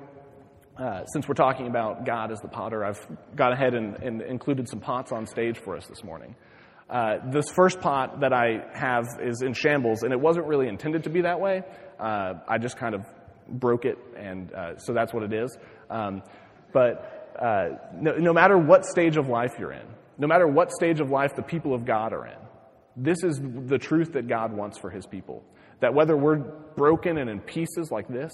uh, 0.77 1.05
since 1.05 1.27
we're 1.27 1.35
talking 1.35 1.67
about 1.67 2.05
God 2.05 2.31
as 2.31 2.41
the 2.41 2.49
potter, 2.49 2.83
I've 2.83 3.07
gone 3.35 3.53
ahead 3.53 3.73
and, 3.73 3.95
and 4.03 4.21
included 4.21 4.67
some 4.67 4.81
pots 4.81 5.11
on 5.11 5.25
stage 5.25 5.57
for 5.57 5.75
us 5.77 5.87
this 5.87 6.03
morning. 6.03 6.35
Uh, 6.89 7.17
this 7.31 7.49
first 7.49 7.81
pot 7.81 8.19
that 8.19 8.31
I 8.31 8.63
have 8.73 9.05
is 9.21 9.41
in 9.41 9.53
shambles, 9.53 10.03
and 10.03 10.13
it 10.13 10.19
wasn't 10.19 10.45
really 10.45 10.67
intended 10.67 11.03
to 11.05 11.09
be 11.09 11.21
that 11.21 11.39
way. 11.39 11.63
Uh, 11.99 12.33
I 12.47 12.57
just 12.59 12.77
kind 12.77 12.93
of 12.93 13.01
broke 13.47 13.85
it, 13.85 13.97
and 14.15 14.53
uh, 14.53 14.77
so 14.77 14.93
that's 14.93 15.13
what 15.13 15.23
it 15.23 15.33
is. 15.33 15.57
Um, 15.89 16.21
but 16.73 17.37
uh, 17.41 17.69
no, 17.93 18.17
no 18.17 18.33
matter 18.33 18.57
what 18.57 18.85
stage 18.85 19.17
of 19.17 19.27
life 19.29 19.53
you're 19.59 19.71
in, 19.71 19.85
no 20.17 20.27
matter 20.27 20.47
what 20.47 20.71
stage 20.71 20.99
of 20.99 21.09
life 21.09 21.35
the 21.35 21.41
people 21.41 21.73
of 21.73 21.85
God 21.85 22.13
are 22.13 22.27
in, 22.27 22.37
this 22.95 23.23
is 23.23 23.39
the 23.41 23.77
truth 23.77 24.13
that 24.13 24.27
God 24.27 24.53
wants 24.53 24.77
for 24.77 24.89
his 24.89 25.05
people. 25.05 25.43
That 25.81 25.93
whether 25.93 26.15
we're 26.15 26.37
broken 26.37 27.17
and 27.17 27.29
in 27.29 27.39
pieces 27.41 27.91
like 27.91 28.07
this, 28.07 28.31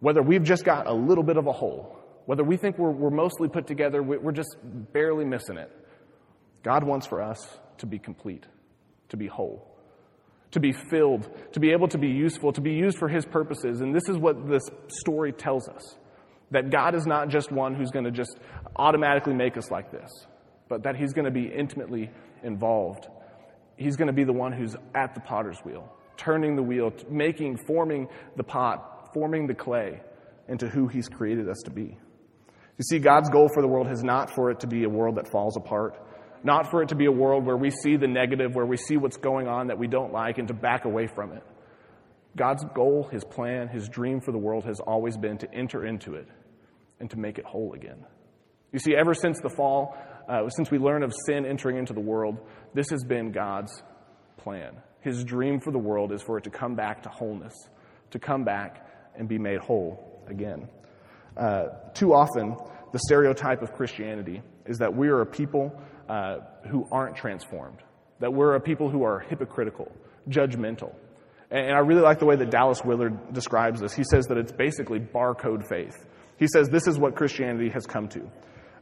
whether 0.00 0.22
we've 0.22 0.42
just 0.42 0.64
got 0.64 0.86
a 0.86 0.92
little 0.92 1.24
bit 1.24 1.36
of 1.36 1.46
a 1.46 1.52
hole, 1.52 1.96
whether 2.26 2.44
we 2.44 2.56
think 2.56 2.78
we're, 2.78 2.90
we're 2.90 3.10
mostly 3.10 3.48
put 3.48 3.66
together, 3.66 4.02
we're 4.02 4.32
just 4.32 4.56
barely 4.92 5.24
missing 5.24 5.56
it, 5.56 5.70
God 6.68 6.84
wants 6.84 7.06
for 7.06 7.22
us 7.22 7.38
to 7.78 7.86
be 7.86 7.98
complete, 7.98 8.44
to 9.08 9.16
be 9.16 9.26
whole, 9.26 9.66
to 10.50 10.60
be 10.60 10.74
filled, 10.90 11.26
to 11.54 11.60
be 11.60 11.70
able 11.70 11.88
to 11.88 11.96
be 11.96 12.08
useful, 12.08 12.52
to 12.52 12.60
be 12.60 12.72
used 12.72 12.98
for 12.98 13.08
his 13.08 13.24
purposes. 13.24 13.80
And 13.80 13.94
this 13.94 14.06
is 14.06 14.18
what 14.18 14.46
this 14.46 14.64
story 14.88 15.32
tells 15.32 15.66
us. 15.66 15.96
That 16.50 16.68
God 16.68 16.94
is 16.94 17.06
not 17.06 17.30
just 17.30 17.50
one 17.50 17.74
who's 17.74 17.90
going 17.90 18.04
to 18.04 18.10
just 18.10 18.36
automatically 18.76 19.32
make 19.32 19.56
us 19.56 19.70
like 19.70 19.90
this, 19.90 20.10
but 20.68 20.82
that 20.82 20.94
He's 20.94 21.14
going 21.14 21.24
to 21.24 21.30
be 21.30 21.46
intimately 21.46 22.10
involved. 22.42 23.06
He's 23.78 23.96
going 23.96 24.08
to 24.08 24.12
be 24.12 24.24
the 24.24 24.34
one 24.34 24.52
who's 24.52 24.76
at 24.94 25.14
the 25.14 25.20
potter's 25.22 25.58
wheel, 25.64 25.90
turning 26.18 26.54
the 26.54 26.62
wheel, 26.62 26.92
making, 27.08 27.56
forming 27.66 28.08
the 28.36 28.44
pot, 28.44 29.14
forming 29.14 29.46
the 29.46 29.54
clay 29.54 30.02
into 30.48 30.68
who 30.68 30.86
He's 30.86 31.08
created 31.08 31.48
us 31.48 31.62
to 31.64 31.70
be. 31.70 31.96
You 32.76 32.84
see, 32.84 32.98
God's 32.98 33.30
goal 33.30 33.48
for 33.54 33.62
the 33.62 33.68
world 33.68 33.90
is 33.90 34.04
not 34.04 34.34
for 34.34 34.50
it 34.50 34.60
to 34.60 34.66
be 34.66 34.84
a 34.84 34.88
world 34.88 35.16
that 35.16 35.30
falls 35.30 35.56
apart, 35.56 35.98
not 36.44 36.70
for 36.70 36.82
it 36.82 36.90
to 36.90 36.94
be 36.94 37.06
a 37.06 37.12
world 37.12 37.44
where 37.44 37.56
we 37.56 37.70
see 37.70 37.96
the 37.96 38.06
negative, 38.06 38.54
where 38.54 38.66
we 38.66 38.76
see 38.76 38.96
what's 38.96 39.16
going 39.16 39.48
on 39.48 39.68
that 39.68 39.78
we 39.78 39.86
don't 39.86 40.12
like, 40.12 40.38
and 40.38 40.48
to 40.48 40.54
back 40.54 40.84
away 40.84 41.06
from 41.06 41.32
it. 41.32 41.42
God's 42.36 42.64
goal, 42.74 43.08
His 43.10 43.24
plan, 43.24 43.68
His 43.68 43.88
dream 43.88 44.20
for 44.20 44.32
the 44.32 44.38
world 44.38 44.64
has 44.64 44.80
always 44.80 45.16
been 45.16 45.38
to 45.38 45.54
enter 45.54 45.84
into 45.84 46.14
it 46.14 46.28
and 47.00 47.10
to 47.10 47.18
make 47.18 47.38
it 47.38 47.44
whole 47.44 47.72
again. 47.74 48.04
You 48.72 48.78
see, 48.78 48.94
ever 48.94 49.14
since 49.14 49.40
the 49.40 49.48
fall, 49.48 49.96
uh, 50.28 50.48
since 50.50 50.70
we 50.70 50.78
learn 50.78 51.02
of 51.02 51.12
sin 51.26 51.46
entering 51.46 51.78
into 51.78 51.94
the 51.94 52.00
world, 52.00 52.38
this 52.74 52.90
has 52.90 53.02
been 53.02 53.32
God's 53.32 53.82
plan. 54.36 54.76
His 55.00 55.24
dream 55.24 55.60
for 55.60 55.70
the 55.70 55.78
world 55.78 56.12
is 56.12 56.22
for 56.22 56.38
it 56.38 56.44
to 56.44 56.50
come 56.50 56.74
back 56.74 57.02
to 57.04 57.08
wholeness, 57.08 57.54
to 58.10 58.18
come 58.18 58.44
back 58.44 58.86
and 59.16 59.28
be 59.28 59.38
made 59.38 59.58
whole 59.58 60.22
again. 60.28 60.68
Uh, 61.36 61.68
too 61.94 62.12
often, 62.12 62.56
the 62.92 62.98
stereotype 62.98 63.62
of 63.62 63.72
Christianity 63.72 64.42
is 64.66 64.78
that 64.78 64.94
we 64.94 65.08
are 65.08 65.20
a 65.20 65.26
people 65.26 65.72
uh, 66.08 66.38
who 66.70 66.86
aren't 66.90 67.16
transformed, 67.16 67.78
that 68.20 68.32
we're 68.32 68.54
a 68.54 68.60
people 68.60 68.90
who 68.90 69.02
are 69.04 69.20
hypocritical, 69.20 69.90
judgmental. 70.28 70.94
And, 71.50 71.66
and 71.66 71.74
I 71.74 71.80
really 71.80 72.02
like 72.02 72.18
the 72.18 72.26
way 72.26 72.36
that 72.36 72.50
Dallas 72.50 72.82
Willard 72.84 73.32
describes 73.32 73.80
this. 73.80 73.94
He 73.94 74.04
says 74.04 74.26
that 74.26 74.38
it's 74.38 74.52
basically 74.52 75.00
barcode 75.00 75.68
faith. 75.68 75.96
He 76.38 76.46
says 76.46 76.68
this 76.68 76.86
is 76.86 76.98
what 76.98 77.16
Christianity 77.16 77.70
has 77.70 77.86
come 77.86 78.08
to. 78.08 78.30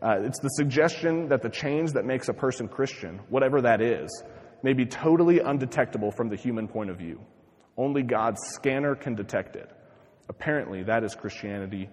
Uh, 0.02 0.20
it's 0.20 0.40
the 0.40 0.50
suggestion 0.50 1.28
that 1.28 1.42
the 1.42 1.48
change 1.48 1.92
that 1.92 2.04
makes 2.04 2.28
a 2.28 2.34
person 2.34 2.68
Christian, 2.68 3.20
whatever 3.28 3.62
that 3.62 3.80
is, 3.80 4.22
may 4.62 4.72
be 4.72 4.84
totally 4.84 5.40
undetectable 5.40 6.10
from 6.10 6.28
the 6.28 6.36
human 6.36 6.68
point 6.68 6.90
of 6.90 6.98
view. 6.98 7.20
Only 7.76 8.02
God's 8.02 8.40
scanner 8.54 8.94
can 8.94 9.14
detect 9.14 9.56
it. 9.56 9.70
Apparently, 10.28 10.82
that 10.84 11.04
is 11.04 11.14
Christianity 11.14 11.88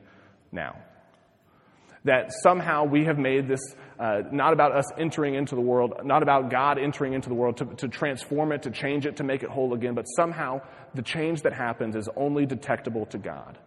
now. 0.52 0.76
That 2.06 2.32
somehow 2.44 2.84
we 2.86 3.06
have 3.06 3.18
made 3.18 3.48
this 3.48 3.62
uh, 3.98 4.24
not 4.32 4.52
about 4.52 4.76
us 4.76 4.86
entering 4.98 5.36
into 5.36 5.56
the 5.56 5.62
world, 5.62 5.94
not 6.04 6.22
about 6.22 6.50
God 6.50 6.78
entering 6.78 7.13
into 7.13 7.30
the 7.30 7.36
world 7.36 7.58
to, 7.58 7.66
to 7.78 7.88
transform 7.88 8.52
it, 8.52 8.63
to 8.63 8.72
change 8.72 9.06
it, 9.06 9.18
to 9.18 9.24
make 9.24 9.44
it 9.44 9.50
whole 9.50 9.74
again, 9.74 9.96
but 9.96 10.04
somehow 10.04 10.60
the 10.94 11.02
change 11.02 11.44
that 11.44 11.54
happens 11.54 11.96
is 11.96 12.10
only 12.18 12.46
detectable 12.46 13.06
to 13.08 13.18
God 13.18 13.58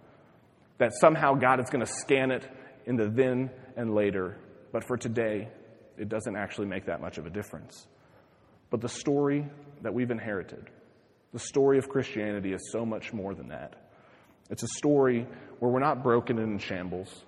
that 0.79 0.93
somehow 0.95 1.35
God 1.35 1.61
is 1.61 1.71
going 1.71 1.85
to 1.85 1.91
scan 1.91 2.31
it 2.31 2.47
in 2.85 2.97
the 2.97 3.09
then 3.09 3.51
and 3.77 3.95
later. 3.95 4.39
But 4.73 4.85
for 4.85 4.97
today, 4.97 5.49
it 5.97 6.09
doesn't 6.09 6.37
actually 6.37 6.67
make 6.67 6.87
that 6.87 7.01
much 7.01 7.19
of 7.19 7.27
a 7.27 7.31
difference. 7.31 7.87
But 8.71 8.81
the 8.81 8.89
story 8.89 9.47
that 9.83 9.95
we've 9.95 10.11
inherited, 10.11 10.69
the 11.33 11.39
story 11.39 11.79
of 11.79 11.89
Christianity, 11.89 12.53
is 12.53 12.71
so 12.73 12.85
much 12.85 13.13
more 13.13 13.35
than 13.35 13.49
that. 13.49 13.75
It's 14.51 14.63
a 14.63 14.69
story 14.69 15.27
where 15.59 15.71
we're 15.71 15.81
not 15.81 16.03
broken 16.03 16.39
and 16.39 16.53
in 16.55 16.59
shambles, 16.59 17.25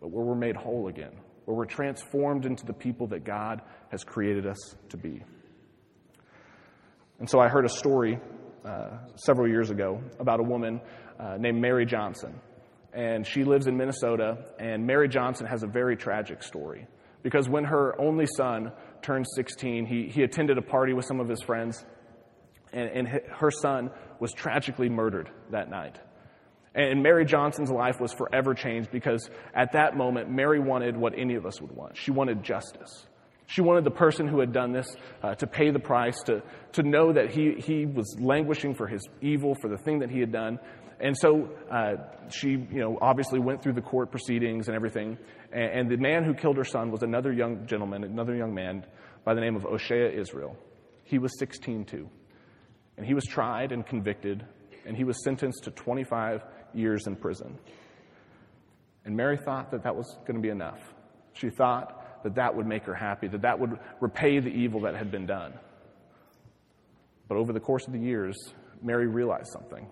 but 0.00 0.10
where 0.10 0.24
we're 0.24 0.34
made 0.34 0.56
whole 0.56 0.88
again, 0.88 1.12
where 1.44 1.56
we're 1.56 1.64
transformed 1.64 2.46
into 2.46 2.64
the 2.64 2.72
people 2.72 3.06
that 3.08 3.24
God 3.24 3.62
has 3.90 4.04
created 4.04 4.46
us 4.46 4.76
to 4.90 4.96
be. 4.96 5.22
And 7.18 7.28
so 7.28 7.40
I 7.40 7.48
heard 7.48 7.64
a 7.64 7.70
story 7.70 8.18
uh, 8.64 8.98
several 9.16 9.48
years 9.48 9.70
ago 9.70 10.02
about 10.20 10.40
a 10.40 10.44
woman 10.44 10.80
uh, 11.18 11.36
named 11.38 11.60
Mary 11.60 11.86
Johnson 11.86 12.40
and 12.92 13.26
she 13.26 13.44
lives 13.44 13.66
in 13.66 13.76
Minnesota. 13.76 14.38
And 14.58 14.86
Mary 14.86 15.08
Johnson 15.08 15.46
has 15.46 15.62
a 15.62 15.66
very 15.66 15.96
tragic 15.96 16.42
story 16.42 16.86
because 17.22 17.48
when 17.48 17.64
her 17.64 18.00
only 18.00 18.26
son 18.26 18.72
turned 19.02 19.26
16, 19.36 19.86
he, 19.86 20.08
he 20.08 20.22
attended 20.22 20.58
a 20.58 20.62
party 20.62 20.92
with 20.92 21.04
some 21.04 21.20
of 21.20 21.28
his 21.28 21.42
friends, 21.42 21.84
and, 22.72 22.88
and 22.90 23.08
her 23.08 23.50
son 23.50 23.90
was 24.20 24.32
tragically 24.32 24.88
murdered 24.88 25.30
that 25.50 25.70
night. 25.70 25.98
And 26.78 27.02
Mary 27.02 27.24
Johnson's 27.24 27.70
life 27.70 28.00
was 28.00 28.12
forever 28.12 28.54
changed 28.54 28.90
because 28.92 29.28
at 29.52 29.72
that 29.72 29.96
moment, 29.96 30.30
Mary 30.30 30.60
wanted 30.60 30.96
what 30.96 31.12
any 31.18 31.34
of 31.34 31.44
us 31.44 31.60
would 31.60 31.72
want. 31.72 31.96
She 31.96 32.12
wanted 32.12 32.44
justice. 32.44 33.06
She 33.46 33.62
wanted 33.62 33.84
the 33.84 33.90
person 33.90 34.28
who 34.28 34.38
had 34.38 34.52
done 34.52 34.72
this 34.72 34.94
uh, 35.22 35.34
to 35.36 35.46
pay 35.46 35.70
the 35.70 35.80
price, 35.80 36.22
to, 36.26 36.42
to 36.74 36.82
know 36.82 37.12
that 37.12 37.30
he, 37.30 37.54
he 37.58 37.84
was 37.84 38.16
languishing 38.20 38.74
for 38.74 38.86
his 38.86 39.02
evil, 39.20 39.56
for 39.60 39.68
the 39.68 39.78
thing 39.78 40.00
that 40.00 40.10
he 40.10 40.20
had 40.20 40.30
done, 40.30 40.60
and 41.00 41.16
so 41.16 41.48
uh, 41.70 41.94
she, 42.30 42.50
you 42.50 42.80
know, 42.80 42.98
obviously 43.00 43.38
went 43.38 43.62
through 43.62 43.74
the 43.74 43.80
court 43.80 44.10
proceedings 44.10 44.66
and 44.66 44.74
everything. 44.74 45.16
And, 45.52 45.80
and, 45.80 45.90
the 45.90 45.96
man 45.96 46.24
who 46.24 46.34
killed 46.34 46.56
her 46.56 46.64
son 46.64 46.90
was 46.90 47.02
another 47.02 47.32
young 47.32 47.66
gentleman, 47.66 48.02
another 48.04 48.34
young 48.34 48.52
man 48.52 48.84
by 49.24 49.34
the 49.34 49.40
name 49.40 49.54
of 49.54 49.64
O'Shea 49.64 50.12
Israel. 50.16 50.56
He 51.04 51.18
was 51.18 51.38
16 51.38 51.84
too. 51.84 52.08
And 52.96 53.06
he 53.06 53.14
was 53.14 53.24
tried 53.24 53.70
and 53.70 53.86
convicted, 53.86 54.44
and 54.86 54.96
he 54.96 55.04
was 55.04 55.22
sentenced 55.22 55.64
to 55.64 55.70
25 55.70 56.42
years 56.74 57.06
in 57.06 57.16
prison. 57.16 57.58
And 59.04 59.16
Mary 59.16 59.38
thought 59.38 59.70
that 59.70 59.82
that 59.84 59.96
was 59.96 60.18
going 60.26 60.36
to 60.36 60.42
be 60.42 60.50
enough. 60.50 60.80
She 61.32 61.50
thought 61.50 62.22
that 62.24 62.34
that 62.34 62.54
would 62.54 62.66
make 62.66 62.84
her 62.84 62.94
happy, 62.94 63.28
that 63.28 63.42
that 63.42 63.58
would 63.58 63.78
repay 64.00 64.40
the 64.40 64.48
evil 64.48 64.80
that 64.82 64.94
had 64.96 65.10
been 65.10 65.26
done. 65.26 65.54
But 67.28 67.36
over 67.36 67.52
the 67.52 67.60
course 67.60 67.86
of 67.86 67.92
the 67.92 67.98
years, 67.98 68.36
Mary 68.82 69.06
realized 69.06 69.48
something. 69.52 69.86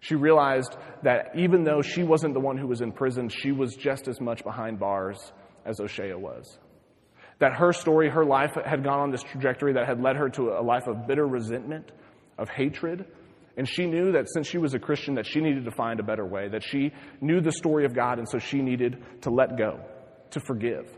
She 0.00 0.14
realized 0.14 0.76
that 1.02 1.32
even 1.36 1.64
though 1.64 1.82
she 1.82 2.02
wasn't 2.02 2.34
the 2.34 2.40
one 2.40 2.56
who 2.56 2.66
was 2.66 2.80
in 2.80 2.92
prison, 2.92 3.28
she 3.28 3.52
was 3.52 3.74
just 3.76 4.08
as 4.08 4.20
much 4.20 4.42
behind 4.44 4.78
bars 4.78 5.32
as 5.64 5.78
O'Shea 5.78 6.14
was. 6.14 6.58
That 7.38 7.52
her 7.54 7.72
story, 7.72 8.08
her 8.10 8.24
life 8.24 8.52
had 8.64 8.82
gone 8.82 9.00
on 9.00 9.10
this 9.10 9.22
trajectory 9.22 9.72
that 9.74 9.86
had 9.86 10.00
led 10.00 10.16
her 10.16 10.28
to 10.30 10.50
a 10.50 10.62
life 10.62 10.86
of 10.86 11.06
bitter 11.06 11.26
resentment, 11.26 11.92
of 12.38 12.48
hatred, 12.48 13.06
and 13.60 13.68
she 13.68 13.84
knew 13.84 14.12
that 14.12 14.24
since 14.32 14.48
she 14.48 14.56
was 14.56 14.72
a 14.72 14.78
Christian 14.78 15.16
that 15.16 15.26
she 15.26 15.38
needed 15.38 15.66
to 15.66 15.70
find 15.70 16.00
a 16.00 16.02
better 16.02 16.24
way, 16.24 16.48
that 16.48 16.64
she 16.64 16.92
knew 17.20 17.42
the 17.42 17.52
story 17.52 17.84
of 17.84 17.94
God 17.94 18.18
and 18.18 18.26
so 18.26 18.38
she 18.38 18.62
needed 18.62 19.04
to 19.20 19.28
let 19.28 19.58
go, 19.58 19.80
to 20.30 20.40
forgive. 20.40 20.90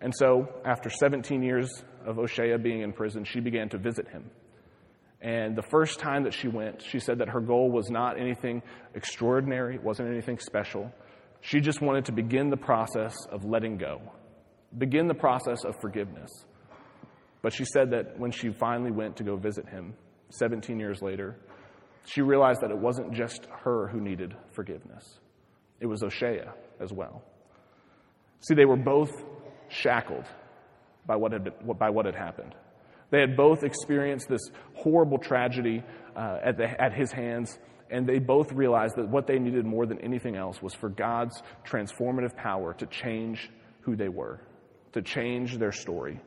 And 0.00 0.10
so, 0.16 0.48
after 0.64 0.88
17 0.88 1.42
years 1.42 1.84
of 2.06 2.18
O'Shea 2.18 2.56
being 2.56 2.80
in 2.80 2.94
prison, 2.94 3.24
she 3.24 3.40
began 3.40 3.68
to 3.68 3.76
visit 3.76 4.08
him. 4.08 4.30
And 5.20 5.54
the 5.54 5.64
first 5.70 6.00
time 6.00 6.24
that 6.24 6.32
she 6.32 6.48
went, 6.48 6.80
she 6.80 6.98
said 6.98 7.18
that 7.18 7.28
her 7.28 7.40
goal 7.40 7.70
was 7.70 7.90
not 7.90 8.18
anything 8.18 8.62
extraordinary, 8.94 9.74
it 9.74 9.82
wasn't 9.82 10.08
anything 10.08 10.38
special. 10.38 10.90
She 11.42 11.60
just 11.60 11.82
wanted 11.82 12.06
to 12.06 12.12
begin 12.12 12.48
the 12.48 12.56
process 12.56 13.14
of 13.30 13.44
letting 13.44 13.76
go, 13.76 14.00
begin 14.78 15.08
the 15.08 15.14
process 15.14 15.62
of 15.62 15.74
forgiveness. 15.82 16.30
But 17.42 17.52
she 17.52 17.66
said 17.66 17.90
that 17.90 18.18
when 18.18 18.30
she 18.30 18.48
finally 18.48 18.92
went 18.92 19.18
to 19.18 19.24
go 19.24 19.36
visit 19.36 19.68
him, 19.68 19.92
17 20.30 20.78
years 20.80 21.02
later, 21.02 21.36
she 22.06 22.22
realized 22.22 22.60
that 22.62 22.70
it 22.70 22.78
wasn't 22.78 23.12
just 23.12 23.46
her 23.64 23.88
who 23.88 24.00
needed 24.00 24.34
forgiveness, 24.52 25.18
it 25.80 25.86
was 25.86 26.02
O'Shea 26.02 26.42
as 26.80 26.92
well. 26.92 27.22
See, 28.40 28.54
they 28.54 28.64
were 28.64 28.76
both 28.76 29.10
shackled 29.68 30.24
by 31.06 31.16
what 31.16 31.32
had, 31.32 31.44
been, 31.44 31.54
by 31.78 31.90
what 31.90 32.06
had 32.06 32.14
happened. 32.14 32.54
They 33.10 33.20
had 33.20 33.36
both 33.36 33.62
experienced 33.62 34.28
this 34.28 34.50
horrible 34.74 35.18
tragedy 35.18 35.82
uh, 36.16 36.38
at, 36.44 36.56
the, 36.56 36.64
at 36.80 36.92
his 36.92 37.12
hands, 37.12 37.58
and 37.90 38.06
they 38.06 38.18
both 38.18 38.52
realized 38.52 38.96
that 38.96 39.08
what 39.08 39.26
they 39.26 39.38
needed 39.38 39.64
more 39.64 39.86
than 39.86 40.00
anything 40.00 40.36
else 40.36 40.60
was 40.60 40.74
for 40.74 40.88
God's 40.88 41.40
transformative 41.64 42.36
power 42.36 42.74
to 42.74 42.86
change 42.86 43.50
who 43.82 43.96
they 43.96 44.08
were, 44.08 44.40
to 44.92 45.02
change 45.02 45.58
their 45.58 45.72
story. 45.72 46.20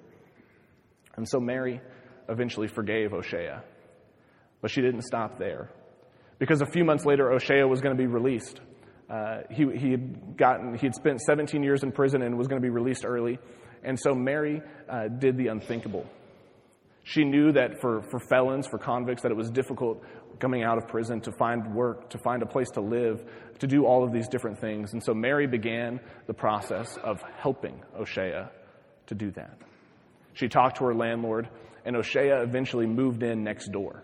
And 1.15 1.27
so 1.27 1.39
Mary 1.39 1.81
eventually 2.29 2.67
forgave 2.67 3.13
O'Shea, 3.13 3.57
but 4.61 4.71
she 4.71 4.81
didn't 4.81 5.03
stop 5.03 5.39
there. 5.39 5.69
Because 6.37 6.61
a 6.61 6.65
few 6.65 6.85
months 6.85 7.05
later, 7.05 7.31
O'Shea 7.31 7.63
was 7.63 7.81
going 7.81 7.95
to 7.95 8.01
be 8.01 8.07
released. 8.07 8.61
Uh, 9.09 9.41
he, 9.49 9.65
he 9.75 9.91
had 9.91 10.37
gotten, 10.37 10.75
he 10.75 10.85
had 10.85 10.95
spent 10.95 11.19
17 11.21 11.63
years 11.63 11.83
in 11.83 11.91
prison 11.91 12.21
and 12.21 12.37
was 12.37 12.47
going 12.47 12.61
to 12.61 12.65
be 12.65 12.69
released 12.69 13.03
early. 13.05 13.39
And 13.83 13.99
so 13.99 14.13
Mary 14.13 14.61
uh, 14.87 15.07
did 15.07 15.37
the 15.37 15.47
unthinkable. 15.47 16.05
She 17.03 17.23
knew 17.23 17.51
that 17.53 17.81
for, 17.81 18.03
for 18.11 18.19
felons, 18.19 18.67
for 18.67 18.77
convicts, 18.77 19.23
that 19.23 19.31
it 19.31 19.37
was 19.37 19.49
difficult 19.49 20.03
coming 20.39 20.63
out 20.63 20.77
of 20.77 20.87
prison 20.87 21.21
to 21.21 21.31
find 21.31 21.73
work, 21.73 22.09
to 22.11 22.17
find 22.19 22.41
a 22.41 22.45
place 22.45 22.69
to 22.71 22.81
live, 22.81 23.23
to 23.59 23.67
do 23.67 23.85
all 23.85 24.03
of 24.03 24.13
these 24.13 24.27
different 24.27 24.59
things. 24.59 24.93
And 24.93 25.03
so 25.03 25.13
Mary 25.13 25.47
began 25.47 25.99
the 26.27 26.33
process 26.33 26.97
of 27.03 27.21
helping 27.37 27.81
O'Shea 27.97 28.45
to 29.07 29.15
do 29.15 29.31
that. 29.31 29.57
She 30.33 30.47
talked 30.47 30.77
to 30.77 30.85
her 30.85 30.95
landlord, 30.95 31.49
and 31.85 31.95
O'Shea 31.95 32.29
eventually 32.29 32.85
moved 32.85 33.23
in 33.23 33.43
next 33.43 33.71
door. 33.71 34.03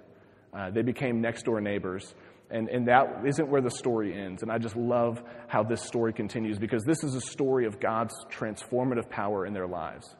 Uh, 0.55 0.69
they 0.69 0.81
became 0.81 1.21
next 1.21 1.43
door 1.43 1.59
neighbors. 1.59 2.13
And, 2.49 2.69
and 2.69 2.87
that 2.87 3.23
isn't 3.25 3.49
where 3.49 3.61
the 3.61 3.71
story 3.71 4.13
ends. 4.13 4.43
And 4.43 4.51
I 4.51 4.57
just 4.57 4.75
love 4.75 5.21
how 5.47 5.63
this 5.63 5.81
story 5.81 6.13
continues 6.13 6.59
because 6.59 6.83
this 6.83 7.03
is 7.03 7.15
a 7.15 7.21
story 7.21 7.65
of 7.65 7.79
God's 7.79 8.13
transformative 8.31 9.09
power 9.09 9.45
in 9.45 9.53
their 9.53 9.67
lives. 9.67 10.15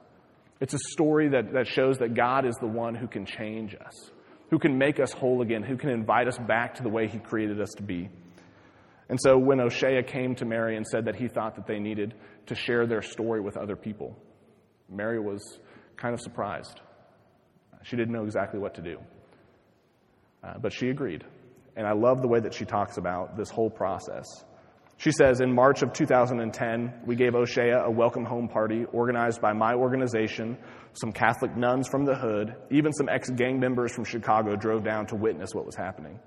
It's 0.60 0.74
a 0.74 0.80
story 0.92 1.30
that, 1.30 1.54
that 1.54 1.68
shows 1.68 2.00
that 2.00 2.16
God 2.16 2.46
is 2.46 2.56
the 2.60 2.68
one 2.68 2.96
who 2.96 3.08
can 3.08 3.26
change 3.26 3.76
us, 3.76 4.12
who 4.50 4.58
can 4.58 4.78
make 4.78 5.00
us 5.00 5.12
whole 5.12 5.42
again, 5.42 5.64
who 5.64 5.78
can 5.78 5.90
invite 5.90 6.28
us 6.28 6.38
back 6.38 6.76
to 6.76 6.84
the 6.84 6.90
way 6.90 7.08
He 7.08 7.20
created 7.20 7.62
us 7.62 7.70
to 7.78 7.84
be. 7.84 8.10
And 9.10 9.20
so 9.22 9.38
when 9.38 9.60
O'Shea 9.60 10.02
came 10.04 10.34
to 10.36 10.46
Mary 10.46 10.78
and 10.78 10.86
said 10.88 11.06
that 11.06 11.16
he 11.16 11.28
thought 11.28 11.56
that 11.56 11.68
they 11.68 11.78
needed 11.78 12.16
to 12.48 12.56
share 12.56 12.88
their 12.88 13.04
story 13.04 13.40
with 13.40 13.56
other 13.56 13.76
people, 13.76 14.18
Mary 14.90 15.20
was 15.20 15.60
kind 15.96 16.14
of 16.14 16.22
surprised. 16.22 16.82
She 17.84 17.96
didn't 17.96 18.14
know 18.14 18.24
exactly 18.24 18.60
what 18.60 18.74
to 18.76 18.82
do. 18.82 18.98
Uh, 20.46 20.58
but 20.60 20.72
she 20.72 20.90
agreed. 20.90 21.24
And 21.76 21.88
I 21.88 21.94
love 21.94 22.22
the 22.22 22.28
way 22.28 22.40
that 22.40 22.54
she 22.54 22.66
talks 22.66 22.98
about 22.98 23.36
this 23.36 23.50
whole 23.50 23.70
process. 23.70 24.26
She 24.98 25.12
says, 25.12 25.42
in 25.42 25.54
March 25.54 25.82
of 25.82 25.92
2010, 25.92 27.02
we 27.06 27.16
gave 27.16 27.36
O'Shea 27.36 27.72
a 27.72 27.90
welcome 27.90 28.24
home 28.24 28.48
party 28.48 28.86
organized 28.94 29.42
by 29.42 29.52
my 29.52 29.74
organization, 29.74 30.58
some 30.94 31.12
Catholic 31.12 31.58
nuns 31.58 31.88
from 31.88 32.06
the 32.06 32.16
hood, 32.16 32.56
even 32.72 32.94
some 32.94 33.10
ex 33.10 33.30
gang 33.30 33.60
members 33.60 33.94
from 33.94 34.06
Chicago 34.06 34.56
drove 34.56 34.86
down 34.86 35.06
to 35.08 35.16
witness 35.16 35.54
what 35.54 35.66
was 35.66 35.76
happening. 35.76 36.18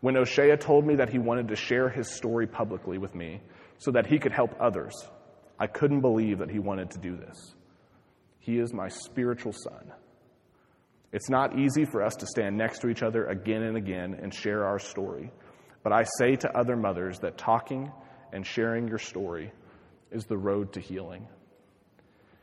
When 0.00 0.16
O'Shea 0.16 0.54
told 0.56 0.86
me 0.86 0.96
that 0.96 1.08
he 1.08 1.18
wanted 1.18 1.48
to 1.48 1.56
share 1.56 1.88
his 1.88 2.14
story 2.14 2.46
publicly 2.46 2.98
with 2.98 3.14
me 3.14 3.40
so 3.78 3.90
that 3.90 4.06
he 4.06 4.18
could 4.18 4.32
help 4.32 4.54
others, 4.60 4.94
I 5.58 5.66
couldn't 5.66 6.00
believe 6.00 6.38
that 6.38 6.50
he 6.50 6.60
wanted 6.60 6.90
to 6.92 6.98
do 6.98 7.16
this. 7.16 7.54
He 8.38 8.58
is 8.58 8.72
my 8.72 8.88
spiritual 8.88 9.52
son. 9.52 9.92
It's 11.12 11.30
not 11.30 11.58
easy 11.58 11.84
for 11.84 12.02
us 12.02 12.16
to 12.16 12.26
stand 12.26 12.56
next 12.56 12.80
to 12.80 12.88
each 12.88 13.02
other 13.02 13.26
again 13.26 13.62
and 13.62 13.76
again 13.76 14.18
and 14.20 14.34
share 14.34 14.64
our 14.64 14.78
story. 14.78 15.30
But 15.82 15.92
I 15.92 16.04
say 16.18 16.36
to 16.36 16.58
other 16.58 16.76
mothers 16.76 17.20
that 17.20 17.38
talking 17.38 17.92
and 18.32 18.46
sharing 18.46 18.88
your 18.88 18.98
story 18.98 19.52
is 20.10 20.24
the 20.24 20.36
road 20.36 20.72
to 20.72 20.80
healing. 20.80 21.28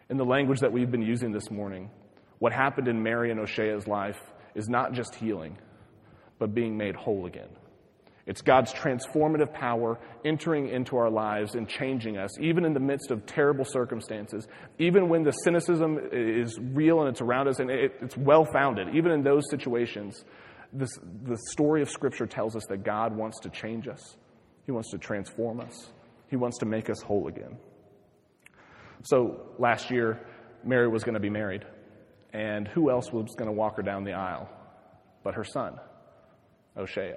In 0.10 0.18
the 0.18 0.26
language 0.26 0.60
that 0.62 0.72
we've 0.72 0.92
been 0.92 1.02
using 1.02 1.32
this 1.32 1.52
morning, 1.52 1.90
what 2.40 2.54
happened 2.54 2.88
in 2.88 3.02
Mary 3.04 3.32
and 3.32 3.40
O'Shea's 3.40 3.88
life 3.88 4.20
is 4.56 4.70
not 4.70 4.94
just 4.94 5.16
healing, 5.16 5.58
but 6.40 6.54
being 6.54 6.78
made 6.78 6.96
whole 6.96 7.26
again. 7.26 7.50
It's 8.26 8.42
God's 8.42 8.74
transformative 8.74 9.54
power 9.54 10.00
entering 10.24 10.70
into 10.70 10.96
our 10.96 11.10
lives 11.10 11.56
and 11.56 11.68
changing 11.68 12.18
us, 12.18 12.40
even 12.40 12.64
in 12.64 12.74
the 12.74 12.80
midst 12.80 13.12
of 13.12 13.26
terrible 13.26 13.66
circumstances, 13.66 14.48
even 14.80 15.10
when 15.10 15.24
the 15.24 15.32
cynicism 15.32 16.00
is 16.12 16.58
real 16.58 17.02
and 17.02 17.10
it's 17.10 17.20
around 17.20 17.50
us 17.50 17.60
and 17.60 17.70
it's 17.70 18.16
well 18.16 18.46
founded, 18.46 18.96
even 18.96 19.12
in 19.12 19.24
those 19.24 19.44
situations, 19.50 20.24
this, 20.72 20.98
the 21.24 21.38
story 21.52 21.82
of 21.82 21.90
Scripture 21.90 22.26
tells 22.26 22.56
us 22.56 22.64
that 22.70 22.84
God 22.84 23.16
wants 23.16 23.40
to 23.42 23.50
change 23.50 23.90
us, 23.90 24.16
He 24.66 24.72
wants 24.72 24.90
to 24.92 24.98
transform 24.98 25.60
us, 25.60 25.92
He 26.30 26.38
wants 26.38 26.60
to 26.60 26.66
make 26.66 26.90
us 26.90 27.02
whole 27.02 27.28
again. 27.28 27.58
So 29.04 29.42
last 29.60 29.92
year, 29.92 30.26
Mary 30.64 30.88
was 30.88 31.04
going 31.04 31.16
to 31.16 31.20
be 31.20 31.30
married, 31.30 31.66
and 32.32 32.70
who 32.70 32.90
else 32.90 33.12
was 33.12 33.36
going 33.38 33.50
to 33.50 33.54
walk 33.54 33.76
her 33.76 33.84
down 33.84 34.06
the 34.06 34.14
aisle 34.14 34.50
but 35.24 35.36
her 35.36 35.44
son, 35.44 35.80
O'Shea? 36.78 37.16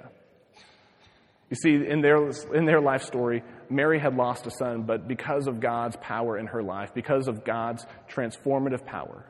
You 1.50 1.56
see, 1.56 1.74
in 1.74 2.00
their, 2.00 2.28
in 2.54 2.64
their 2.64 2.80
life 2.80 3.02
story, 3.02 3.42
Mary 3.70 4.00
had 4.00 4.16
lost 4.16 4.46
a 4.46 4.50
son, 4.50 4.82
but 4.82 5.06
because 5.06 5.46
of 5.46 5.60
God's 5.60 5.96
power 5.96 6.38
in 6.38 6.46
her 6.48 6.62
life, 6.62 6.92
because 6.92 7.28
of 7.28 7.44
God's 7.44 7.86
transformative 8.10 8.84
power, 8.84 9.24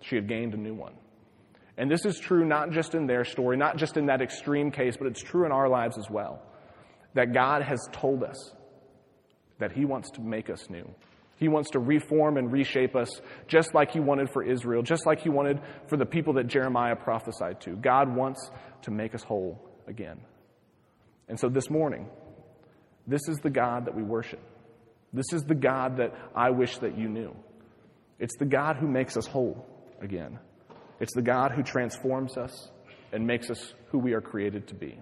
she 0.00 0.14
had 0.14 0.28
gained 0.28 0.54
a 0.54 0.56
new 0.56 0.74
one. 0.74 0.94
And 1.76 1.90
this 1.90 2.04
is 2.04 2.18
true 2.18 2.44
not 2.44 2.70
just 2.70 2.94
in 2.94 3.06
their 3.06 3.24
story, 3.24 3.56
not 3.56 3.76
just 3.76 3.96
in 3.96 4.06
that 4.06 4.22
extreme 4.22 4.70
case, 4.70 4.96
but 4.96 5.08
it's 5.08 5.22
true 5.22 5.44
in 5.44 5.52
our 5.52 5.68
lives 5.68 5.98
as 5.98 6.08
well. 6.08 6.40
That 7.14 7.34
God 7.34 7.62
has 7.62 7.80
told 7.92 8.22
us 8.22 8.52
that 9.58 9.72
He 9.72 9.84
wants 9.84 10.10
to 10.12 10.20
make 10.20 10.48
us 10.48 10.70
new. 10.70 10.88
He 11.38 11.48
wants 11.48 11.70
to 11.70 11.80
reform 11.80 12.38
and 12.38 12.50
reshape 12.50 12.96
us 12.96 13.20
just 13.46 13.74
like 13.74 13.90
He 13.90 14.00
wanted 14.00 14.30
for 14.30 14.42
Israel, 14.42 14.82
just 14.82 15.04
like 15.04 15.20
He 15.20 15.28
wanted 15.28 15.60
for 15.88 15.96
the 15.96 16.06
people 16.06 16.34
that 16.34 16.46
Jeremiah 16.46 16.96
prophesied 16.96 17.60
to. 17.62 17.76
God 17.76 18.14
wants 18.14 18.50
to 18.82 18.90
make 18.90 19.14
us 19.14 19.22
whole 19.22 19.60
again. 19.86 20.20
And 21.28 21.38
so 21.38 21.48
this 21.48 21.70
morning, 21.70 22.08
this 23.06 23.28
is 23.28 23.38
the 23.38 23.50
God 23.50 23.86
that 23.86 23.94
we 23.94 24.02
worship. 24.02 24.40
This 25.12 25.32
is 25.32 25.42
the 25.42 25.54
God 25.54 25.96
that 25.98 26.12
I 26.34 26.50
wish 26.50 26.78
that 26.78 26.98
you 26.98 27.08
knew. 27.08 27.34
It's 28.18 28.36
the 28.38 28.46
God 28.46 28.76
who 28.76 28.88
makes 28.88 29.16
us 29.16 29.26
whole 29.26 29.66
again. 30.00 30.38
It's 31.00 31.14
the 31.14 31.22
God 31.22 31.52
who 31.52 31.62
transforms 31.62 32.36
us 32.36 32.70
and 33.12 33.26
makes 33.26 33.50
us 33.50 33.74
who 33.90 33.98
we 33.98 34.14
are 34.14 34.20
created 34.20 34.68
to 34.68 34.74
be. 34.74 34.98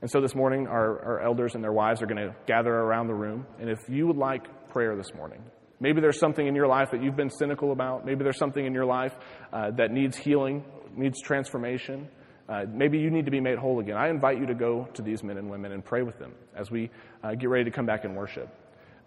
And 0.00 0.10
so 0.10 0.20
this 0.20 0.34
morning, 0.34 0.66
our, 0.66 1.02
our 1.04 1.20
elders 1.20 1.54
and 1.54 1.64
their 1.64 1.72
wives 1.72 2.02
are 2.02 2.06
going 2.06 2.18
to 2.18 2.34
gather 2.46 2.72
around 2.72 3.08
the 3.08 3.14
room. 3.14 3.46
And 3.58 3.70
if 3.70 3.78
you 3.88 4.06
would 4.06 4.16
like 4.16 4.68
prayer 4.70 4.94
this 4.96 5.12
morning, 5.14 5.42
maybe 5.80 6.00
there's 6.00 6.20
something 6.20 6.46
in 6.46 6.54
your 6.54 6.66
life 6.66 6.90
that 6.92 7.02
you've 7.02 7.16
been 7.16 7.30
cynical 7.30 7.72
about, 7.72 8.04
maybe 8.04 8.22
there's 8.22 8.38
something 8.38 8.64
in 8.64 8.74
your 8.74 8.84
life 8.84 9.14
uh, 9.52 9.70
that 9.72 9.90
needs 9.90 10.16
healing, 10.16 10.64
needs 10.94 11.20
transformation. 11.22 12.08
Uh, 12.48 12.64
maybe 12.72 12.98
you 12.98 13.10
need 13.10 13.24
to 13.24 13.30
be 13.30 13.40
made 13.40 13.58
whole 13.58 13.80
again. 13.80 13.96
I 13.96 14.08
invite 14.08 14.38
you 14.38 14.46
to 14.46 14.54
go 14.54 14.88
to 14.94 15.02
these 15.02 15.22
men 15.24 15.36
and 15.36 15.50
women 15.50 15.72
and 15.72 15.84
pray 15.84 16.02
with 16.02 16.18
them 16.18 16.32
as 16.54 16.70
we 16.70 16.90
uh, 17.22 17.34
get 17.34 17.48
ready 17.48 17.64
to 17.64 17.70
come 17.70 17.86
back 17.86 18.04
and 18.04 18.16
worship. 18.16 18.48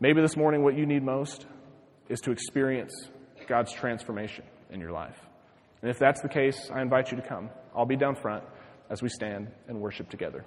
Maybe 0.02 0.22
this 0.22 0.36
morning, 0.36 0.64
what 0.64 0.78
you 0.78 0.86
need 0.86 1.04
most 1.04 1.46
is 2.10 2.20
to 2.22 2.32
experience 2.32 2.92
God's 3.48 3.72
transformation 3.72 4.44
in 4.70 4.80
your 4.80 4.92
life. 4.92 5.18
And 5.82 5.90
if 5.90 6.00
that's 6.00 6.22
the 6.22 6.30
case, 6.30 6.70
I 6.74 6.82
invite 6.82 7.12
you 7.12 7.18
to 7.18 7.28
come. 7.28 7.50
I'll 7.76 7.86
be 7.86 7.96
down 7.96 8.16
front 8.16 8.44
as 8.90 9.02
we 9.02 9.10
stand 9.10 9.50
and 9.68 9.80
worship 9.80 10.10
together. 10.10 10.44